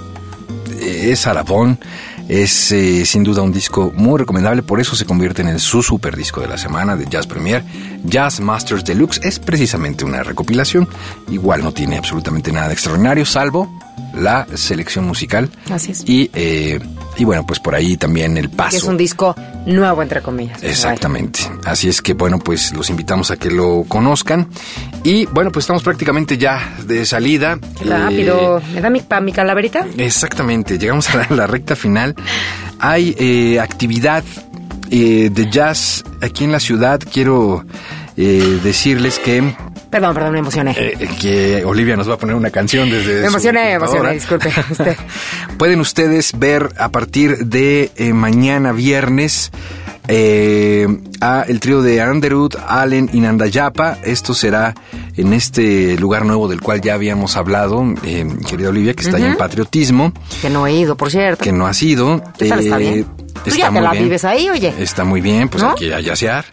Eh, 0.80 1.12
es 1.12 1.28
Arabón, 1.28 1.80
es 2.28 2.72
eh, 2.72 3.06
sin 3.06 3.24
duda 3.24 3.42
un 3.42 3.52
disco 3.52 3.92
muy 3.94 4.18
recomendable, 4.18 4.64
por 4.64 4.80
eso 4.80 4.96
se 4.96 5.06
convierte 5.06 5.42
en 5.42 5.50
el 5.50 5.60
su 5.60 5.84
super 5.84 6.16
disco 6.16 6.40
de 6.40 6.48
la 6.48 6.58
semana 6.58 6.96
de 6.96 7.06
Jazz 7.06 7.28
Premier. 7.28 7.64
Jazz 8.04 8.40
Masters 8.40 8.84
Deluxe 8.84 9.20
es 9.24 9.40
precisamente 9.40 10.04
una 10.06 10.24
recopilación, 10.24 10.88
igual 11.30 11.64
no 11.64 11.72
tiene 11.72 11.98
absolutamente 11.98 12.52
nada 12.52 12.68
de 12.68 12.74
extraordinario, 12.74 13.26
salvo 13.26 13.70
la 14.16 14.46
selección 14.56 15.06
musical. 15.06 15.50
Así 15.72 15.92
es. 15.92 16.04
Y, 16.06 16.30
eh, 16.34 16.80
y 17.18 17.24
bueno, 17.24 17.46
pues 17.46 17.60
por 17.60 17.76
ahí 17.76 17.96
también 17.96 18.38
el 18.38 18.50
paso. 18.50 18.72
Que 18.72 18.78
es 18.78 18.84
un 18.84 18.98
disco 18.98 19.36
nuevo, 19.66 20.02
entre 20.02 20.22
comillas. 20.22 20.62
Exactamente. 20.64 21.40
Así 21.66 21.88
es 21.88 22.02
que, 22.02 22.14
bueno, 22.14 22.38
pues 22.40 22.74
los 22.74 22.90
invitamos 22.90 23.32
a 23.32 23.38
que 23.38 23.50
lo 23.50 23.86
conozcan. 23.88 24.50
Y 25.04 25.28
bueno, 25.28 25.50
pues 25.52 25.64
estamos 25.64 25.82
prácticamente 25.84 26.38
ya 26.38 26.76
de 26.86 27.06
salida. 27.06 27.58
Rápido. 27.86 28.58
Eh, 28.60 28.64
¿Me 28.74 28.82
da 28.82 28.90
mi, 28.90 29.00
pa- 29.00 29.22
mi 29.22 29.32
calaverita? 29.32 29.86
exactamente. 29.98 30.78
Llegamos 30.78 31.10
a 31.12 31.18
la, 31.18 31.28
la 31.30 31.48
recta 31.48 31.76
final. 31.78 32.14
Hay 32.80 33.16
eh, 33.18 33.60
actividad 33.62 34.24
eh, 34.92 35.30
de 35.32 35.50
jazz 35.50 36.04
aquí 36.22 36.44
en 36.44 36.52
la 36.52 36.60
ciudad. 36.60 37.00
Quiero 37.12 37.66
eh, 38.18 38.60
decirles 38.64 39.18
que, 39.20 39.56
Perdón, 39.90 40.14
perdón, 40.14 40.34
me 40.34 40.40
emocioné. 40.40 40.74
eh, 40.78 41.10
que 41.20 41.66
Olivia 41.66 41.98
nos 41.98 42.08
va 42.10 42.14
a 42.14 42.18
poner 42.18 42.36
una 42.36 42.50
canción 42.52 42.90
desde. 42.90 43.22
me 43.22 43.28
emocioné, 43.28 43.64
me 43.64 43.74
emocioné, 43.74 44.14
disculpe. 44.14 44.50
Usted. 44.70 44.96
Pueden 45.58 45.80
ustedes 45.82 46.32
ver 46.38 46.70
a 46.78 46.90
partir 46.90 47.38
de 47.48 47.92
eh, 47.98 48.14
mañana 48.14 48.72
viernes 48.72 49.52
eh, 50.08 50.88
a 51.20 51.44
el 51.48 51.60
trío 51.60 51.82
de 51.82 52.02
Underwood, 52.04 52.56
Allen 52.68 53.10
y 53.14 53.20
Nandayapa. 53.20 53.98
Esto 54.04 54.34
será 54.34 54.74
en 55.18 55.34
este 55.34 55.98
lugar 55.98 56.26
nuevo 56.26 56.48
del 56.48 56.62
cual 56.62 56.82
ya 56.82 56.94
habíamos 56.96 57.36
hablado, 57.38 57.84
eh, 58.06 58.26
querida 58.50 58.70
Olivia, 58.70 58.94
que 58.94 59.04
está 59.04 59.18
ahí 59.18 59.24
en 59.24 59.38
Patriotismo, 59.38 60.14
Que 60.42 60.50
no 60.50 60.66
he 60.68 60.74
ido, 60.74 60.96
por 60.96 61.12
cierto. 61.12 61.44
que 61.44 61.52
no 61.52 61.68
ha 61.68 61.74
sido. 61.74 62.24
¿Qué 62.38 62.48
tal? 62.50 62.60
¿Está 62.62 62.78
Eh, 62.80 62.80
bien? 62.94 63.06
Tú 63.44 63.50
está 63.50 63.58
ya 63.58 63.66
te 63.66 63.72
muy 63.72 63.82
la 63.82 63.92
bien. 63.92 64.04
vives 64.06 64.26
ahí, 64.26 64.50
oye. 64.50 64.74
Está 64.80 65.04
muy 65.04 65.22
bien, 65.22 65.50
pues 65.50 65.64
¿No? 65.64 65.72
aquí 65.72 65.92
a 65.92 66.00
yacear. 66.00 66.46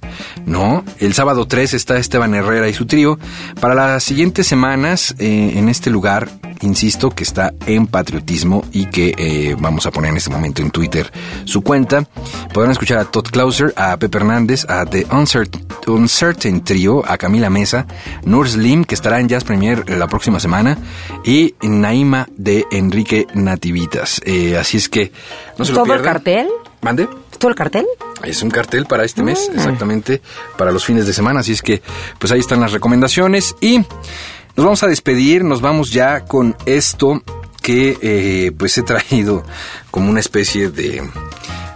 No, 0.46 0.84
el 0.98 1.12
sábado 1.14 1.46
3 1.46 1.74
está 1.74 1.98
Esteban 1.98 2.34
Herrera 2.34 2.68
y 2.68 2.74
su 2.74 2.86
trío. 2.86 3.18
Para 3.60 3.74
las 3.74 4.02
siguientes 4.04 4.46
semanas, 4.46 5.14
eh, 5.18 5.52
en 5.56 5.68
este 5.68 5.90
lugar, 5.90 6.28
insisto, 6.62 7.10
que 7.10 7.22
está 7.24 7.52
en 7.66 7.86
patriotismo 7.86 8.64
y 8.72 8.86
que 8.86 9.14
eh, 9.18 9.56
vamos 9.58 9.86
a 9.86 9.90
poner 9.90 10.10
en 10.10 10.16
este 10.16 10.30
momento 10.30 10.62
en 10.62 10.70
Twitter 10.70 11.12
su 11.44 11.62
cuenta, 11.62 12.04
podrán 12.52 12.72
escuchar 12.72 12.98
a 12.98 13.04
Todd 13.04 13.26
Clauser, 13.30 13.72
a 13.76 13.96
Pepe 13.98 14.18
Hernández, 14.18 14.64
a 14.68 14.84
The 14.86 15.06
Uncertain, 15.10 15.66
Uncertain 15.86 16.64
Trio, 16.64 17.04
a 17.06 17.18
Camila 17.18 17.50
Mesa, 17.50 17.86
Nur 18.24 18.48
Slim, 18.48 18.84
que 18.84 18.94
estará 18.94 19.20
en 19.20 19.28
Jazz 19.28 19.44
Premier 19.44 19.88
la 19.90 20.06
próxima 20.08 20.40
semana, 20.40 20.78
y 21.24 21.54
Naima 21.62 22.26
de 22.36 22.64
Enrique 22.72 23.26
Nativitas. 23.34 24.20
Eh, 24.24 24.56
así 24.58 24.78
es 24.78 24.88
que 24.88 25.12
no 25.58 25.64
se 25.64 25.72
lo 25.72 25.82
¿Todo 25.84 25.94
el 25.94 26.02
cartel? 26.02 26.48
¿Mande? 26.80 27.08
¿Todo 27.38 27.50
el 27.50 27.54
cartel? 27.56 27.86
Es 28.24 28.42
un 28.42 28.50
cartel 28.50 28.86
para 28.86 29.04
este 29.04 29.22
mes, 29.22 29.48
Mm. 29.52 29.56
exactamente, 29.58 30.22
para 30.56 30.70
los 30.72 30.84
fines 30.84 31.06
de 31.06 31.12
semana. 31.12 31.40
Así 31.40 31.52
es 31.52 31.62
que, 31.62 31.82
pues 32.18 32.32
ahí 32.32 32.40
están 32.40 32.60
las 32.60 32.72
recomendaciones. 32.72 33.54
Y 33.60 33.78
nos 33.78 34.64
vamos 34.64 34.82
a 34.82 34.86
despedir, 34.88 35.44
nos 35.44 35.60
vamos 35.60 35.90
ya 35.92 36.24
con 36.24 36.56
esto 36.66 37.22
que 37.62 37.98
eh, 38.00 38.52
pues 38.56 38.78
he 38.78 38.82
traído 38.82 39.44
como 39.90 40.08
una 40.10 40.20
especie 40.20 40.70
de 40.70 41.02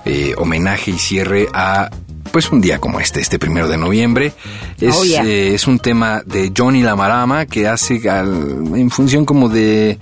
eh, 0.05 0.35
homenaje 0.39 0.91
y 0.93 0.99
cierre 0.99 1.49
a 1.53 1.91
pues 2.33 2.51
un 2.51 2.61
día 2.61 2.78
como 2.78 2.99
este, 2.99 3.20
este 3.20 3.39
primero 3.39 3.68
de 3.68 3.76
noviembre. 3.76 4.33
Es, 4.80 4.95
Oh, 4.97 5.05
yeah. 5.05 5.22
eh, 5.24 5.55
es 5.55 5.66
un 5.66 5.78
tema 5.78 6.22
de 6.26 6.53
Johnny 6.57 6.83
Lamarama 6.83 7.47
que 7.47 7.68
hace 7.68 8.09
al- 8.11 8.66
en 8.74 8.91
función 8.91 9.24
como 9.24 9.49
de 9.49 9.99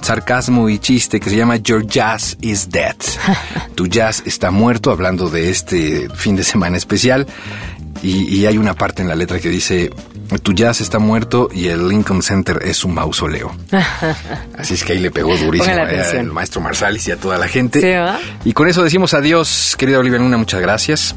sarcasmo 0.00 0.68
y 0.68 0.78
chiste 0.78 1.20
que 1.20 1.30
se 1.30 1.36
llama 1.36 1.56
Your 1.56 1.86
Jazz 1.86 2.36
is 2.40 2.68
Dead. 2.70 2.96
tu 3.74 3.86
jazz 3.86 4.22
está 4.26 4.50
muerto, 4.50 4.90
hablando 4.90 5.28
de 5.30 5.50
este 5.50 6.08
fin 6.14 6.34
de 6.36 6.42
semana 6.44 6.76
especial. 6.76 7.26
Y, 8.02 8.24
y 8.36 8.44
hay 8.46 8.58
una 8.58 8.74
parte 8.74 9.00
en 9.00 9.08
la 9.08 9.14
letra 9.14 9.38
que 9.38 9.48
dice, 9.48 9.90
tu 10.42 10.52
jazz 10.52 10.82
está 10.82 10.98
muerto 10.98 11.48
y 11.54 11.68
el 11.68 11.88
Lincoln 11.88 12.22
Center 12.22 12.60
es 12.62 12.84
un 12.84 12.92
mausoleo. 12.92 13.54
Así 14.58 14.74
es 14.74 14.84
que 14.84 14.92
ahí 14.92 14.98
le 14.98 15.10
pegó 15.10 15.34
durísimo 15.36 15.74
eh, 15.74 16.18
al 16.18 16.26
maestro 16.26 16.60
Marsalis 16.60 17.08
y 17.08 17.12
a 17.12 17.16
toda 17.16 17.38
la 17.38 17.48
gente. 17.48 17.80
Sí, 17.80 18.24
y 18.44 18.52
con 18.52 18.68
eso 18.68 18.82
decimos 18.82 19.14
adiós, 19.14 19.74
querida 19.78 19.98
Olivia 20.00 20.18
Luna, 20.18 20.36
muchas 20.36 20.60
gracias. 20.60 21.14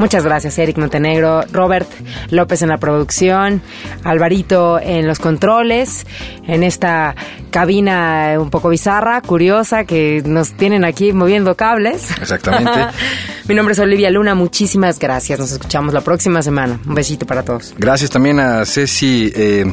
Muchas 0.00 0.24
gracias, 0.24 0.58
Eric 0.58 0.78
Montenegro, 0.78 1.42
Robert 1.52 1.86
López 2.30 2.62
en 2.62 2.70
la 2.70 2.78
producción, 2.78 3.60
Alvarito 4.02 4.80
en 4.80 5.06
los 5.06 5.18
controles, 5.18 6.06
en 6.46 6.62
esta 6.62 7.14
cabina 7.50 8.36
un 8.38 8.48
poco 8.48 8.70
bizarra, 8.70 9.20
curiosa, 9.20 9.84
que 9.84 10.22
nos 10.24 10.52
tienen 10.52 10.86
aquí 10.86 11.12
moviendo 11.12 11.54
cables. 11.54 12.10
Exactamente. 12.18 12.70
Mi 13.46 13.54
nombre 13.54 13.74
es 13.74 13.78
Olivia 13.78 14.10
Luna, 14.10 14.34
muchísimas 14.34 14.98
gracias. 14.98 15.38
Nos 15.38 15.52
escuchamos 15.52 15.92
la 15.92 16.00
próxima 16.00 16.40
semana. 16.40 16.80
Un 16.86 16.94
besito 16.94 17.26
para 17.26 17.42
todos. 17.42 17.74
Gracias 17.76 18.08
también 18.08 18.40
a 18.40 18.64
Ceci, 18.64 19.30
eh, 19.34 19.70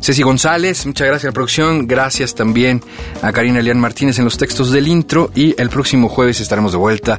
Ceci 0.00 0.22
González, 0.22 0.86
muchas 0.86 1.06
gracias 1.06 1.24
a 1.24 1.28
la 1.28 1.34
producción. 1.34 1.86
Gracias 1.86 2.34
también 2.34 2.80
a 3.20 3.30
Karina 3.30 3.60
Elian 3.60 3.78
Martínez 3.78 4.18
en 4.18 4.24
los 4.24 4.38
textos 4.38 4.70
del 4.70 4.88
intro. 4.88 5.30
Y 5.34 5.60
el 5.60 5.68
próximo 5.68 6.08
jueves 6.08 6.40
estaremos 6.40 6.72
de 6.72 6.78
vuelta 6.78 7.18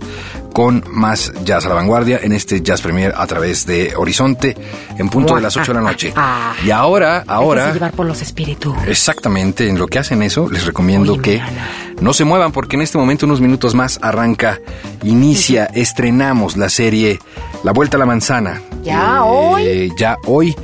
con 0.54 0.84
más 0.90 1.32
Jazz 1.44 1.66
a 1.66 1.70
la 1.70 1.76
Vanguardia 1.76 2.20
en 2.24 2.32
este 2.32 2.47
Jazz 2.48 2.82
Premier 2.82 3.14
a 3.16 3.28
través 3.28 3.66
de 3.66 3.94
Horizonte 3.96 4.56
en 4.98 5.10
punto 5.10 5.36
de 5.36 5.42
las 5.42 5.56
8 5.56 5.74
de 5.74 5.74
la 5.74 5.82
noche. 5.82 6.14
Ah. 6.16 6.54
Y 6.66 6.72
ahora, 6.72 7.24
ahora, 7.28 7.74
llevar 7.74 7.92
por 7.92 8.06
los 8.06 8.22
espíritus. 8.22 8.74
exactamente 8.88 9.68
en 9.68 9.78
lo 9.78 9.88
que 9.88 10.00
hacen 10.00 10.24
eso, 10.24 10.50
les 10.50 10.66
recomiendo 10.66 11.22
que 11.22 11.38
Mariana. 11.38 11.68
no 12.02 12.14
se 12.14 12.24
muevan 12.24 12.52
porque 12.52 12.76
en 12.76 12.82
este 12.82 12.98
momento, 12.98 13.26
unos 13.26 13.42
minutos 13.42 13.76
más, 13.76 14.00
arranca, 14.02 14.60
inicia, 15.04 15.66
estrenamos 15.66 16.58
la 16.58 16.70
serie 16.70 17.20
La 17.64 17.74
Vuelta 17.74 17.98
a 17.98 18.00
la 18.00 18.06
Manzana. 18.06 18.62
¿Ya 18.84 19.24
hoy? 19.24 19.92
Ya 19.98 20.18
hoy 20.26 20.56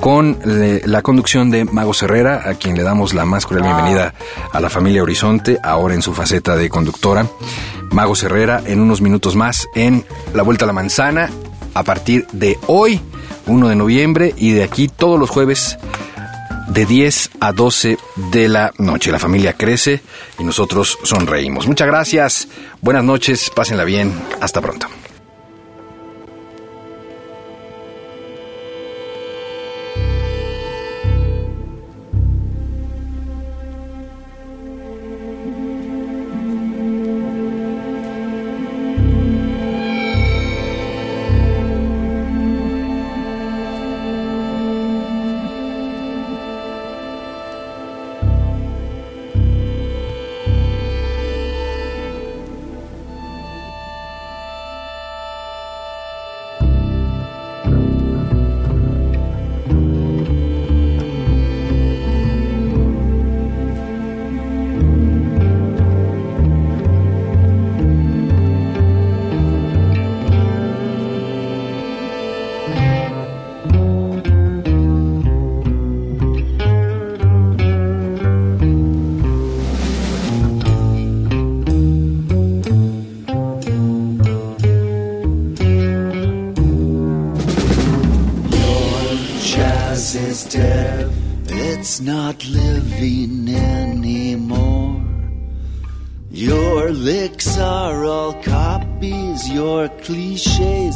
con 0.00 0.38
eh, 0.44 0.82
la 0.84 1.02
conducción 1.02 1.50
de 1.50 1.64
Mago 1.64 1.92
Herrera, 2.00 2.42
a 2.48 2.54
quien 2.54 2.76
le 2.76 2.82
damos 2.82 3.14
la 3.14 3.24
más 3.24 3.46
cordial 3.46 3.66
bienvenida 3.66 4.14
a 4.52 4.60
la 4.60 4.70
familia 4.70 5.02
Horizonte, 5.02 5.58
ahora 5.62 5.94
en 5.94 6.02
su 6.02 6.14
faceta 6.14 6.56
de 6.56 6.68
conductora. 6.68 7.26
Mago 7.90 8.14
Herrera 8.20 8.62
en 8.64 8.80
unos 8.80 9.00
minutos 9.00 9.34
más 9.34 9.66
en 9.74 10.04
La 10.34 10.42
Vuelta 10.42 10.64
a 10.64 10.66
la 10.66 10.72
Manzana, 10.72 11.30
a 11.74 11.82
partir 11.82 12.26
de 12.32 12.58
hoy, 12.66 13.00
1 13.46 13.68
de 13.68 13.76
noviembre, 13.76 14.34
y 14.36 14.52
de 14.52 14.62
aquí 14.62 14.88
todos 14.88 15.18
los 15.18 15.30
jueves 15.30 15.78
de 16.68 16.86
10 16.86 17.30
a 17.40 17.52
12 17.52 17.98
de 18.30 18.48
la 18.48 18.72
noche. 18.78 19.10
La 19.10 19.18
familia 19.18 19.54
crece 19.54 20.02
y 20.38 20.44
nosotros 20.44 20.98
sonreímos. 21.02 21.66
Muchas 21.66 21.88
gracias, 21.88 22.48
buenas 22.80 23.04
noches, 23.04 23.50
pásenla 23.54 23.84
bien, 23.84 24.12
hasta 24.40 24.60
pronto. 24.60 24.86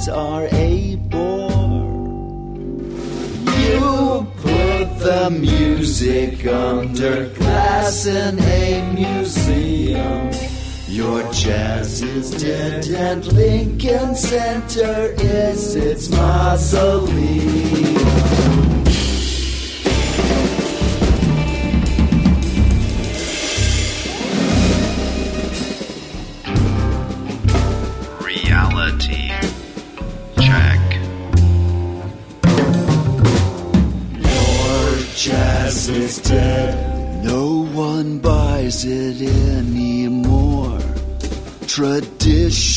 Are 0.09 0.49
a 0.53 0.97
bore. 0.97 1.51
You 3.59 4.27
put 4.37 4.99
the 4.99 5.31
music 5.31 6.47
under 6.47 7.29
glass 7.31 8.07
in 8.07 8.39
a 8.41 8.93
museum. 8.95 10.31
Your 10.89 11.23
jazz 11.33 12.03
is 12.03 12.31
dead 12.31 12.87
and 12.89 13.25
Lincoln 13.33 14.15
Center 14.15 15.15
is 15.19 15.75
its 15.77 16.11
mausoleum. 16.11 18.02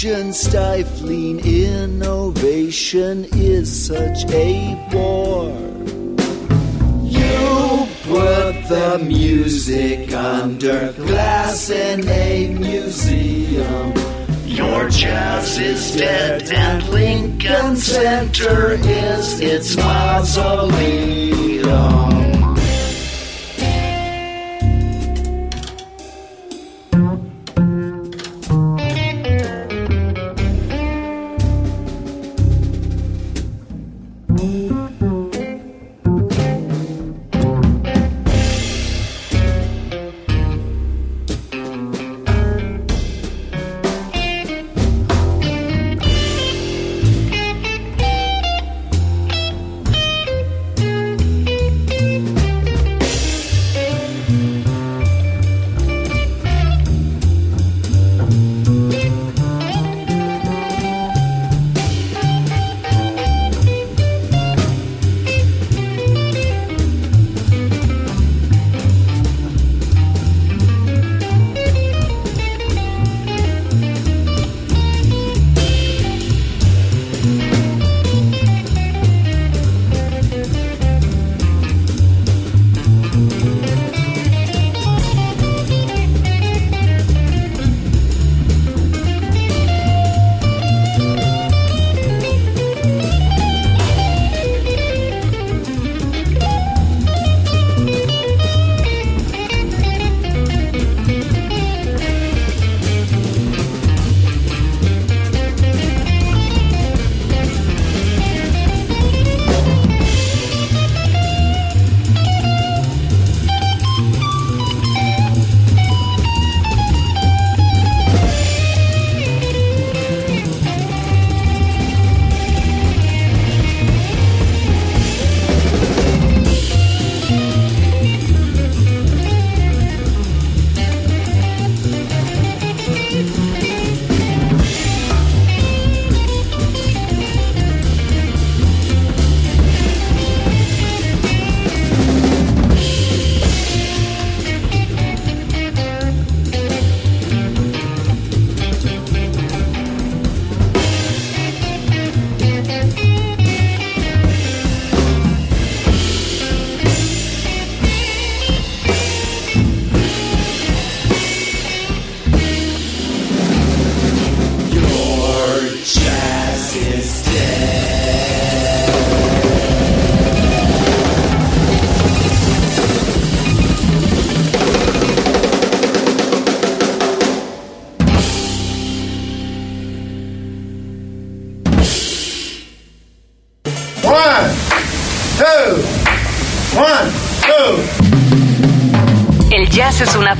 Stifling 0.06 1.39
innovation 1.39 3.26
is 3.34 3.88
such 3.88 4.24
a 4.32 4.76
bore. 4.91 5.49
You 7.01 7.88
put 8.03 8.68
the 8.70 9.01
music 9.03 10.14
under 10.14 10.93
glass 10.93 11.72
in 11.72 12.08
a 12.08 12.53
museum. 12.53 13.93
Your 14.45 14.89
jazz 14.89 15.58
is 15.58 15.95
dead 15.95 16.51
and 16.51 16.88
Lincoln 16.89 17.76
Center 17.76 18.74
is 18.74 19.39
its 19.39 19.76
mausoleum. 19.76 20.76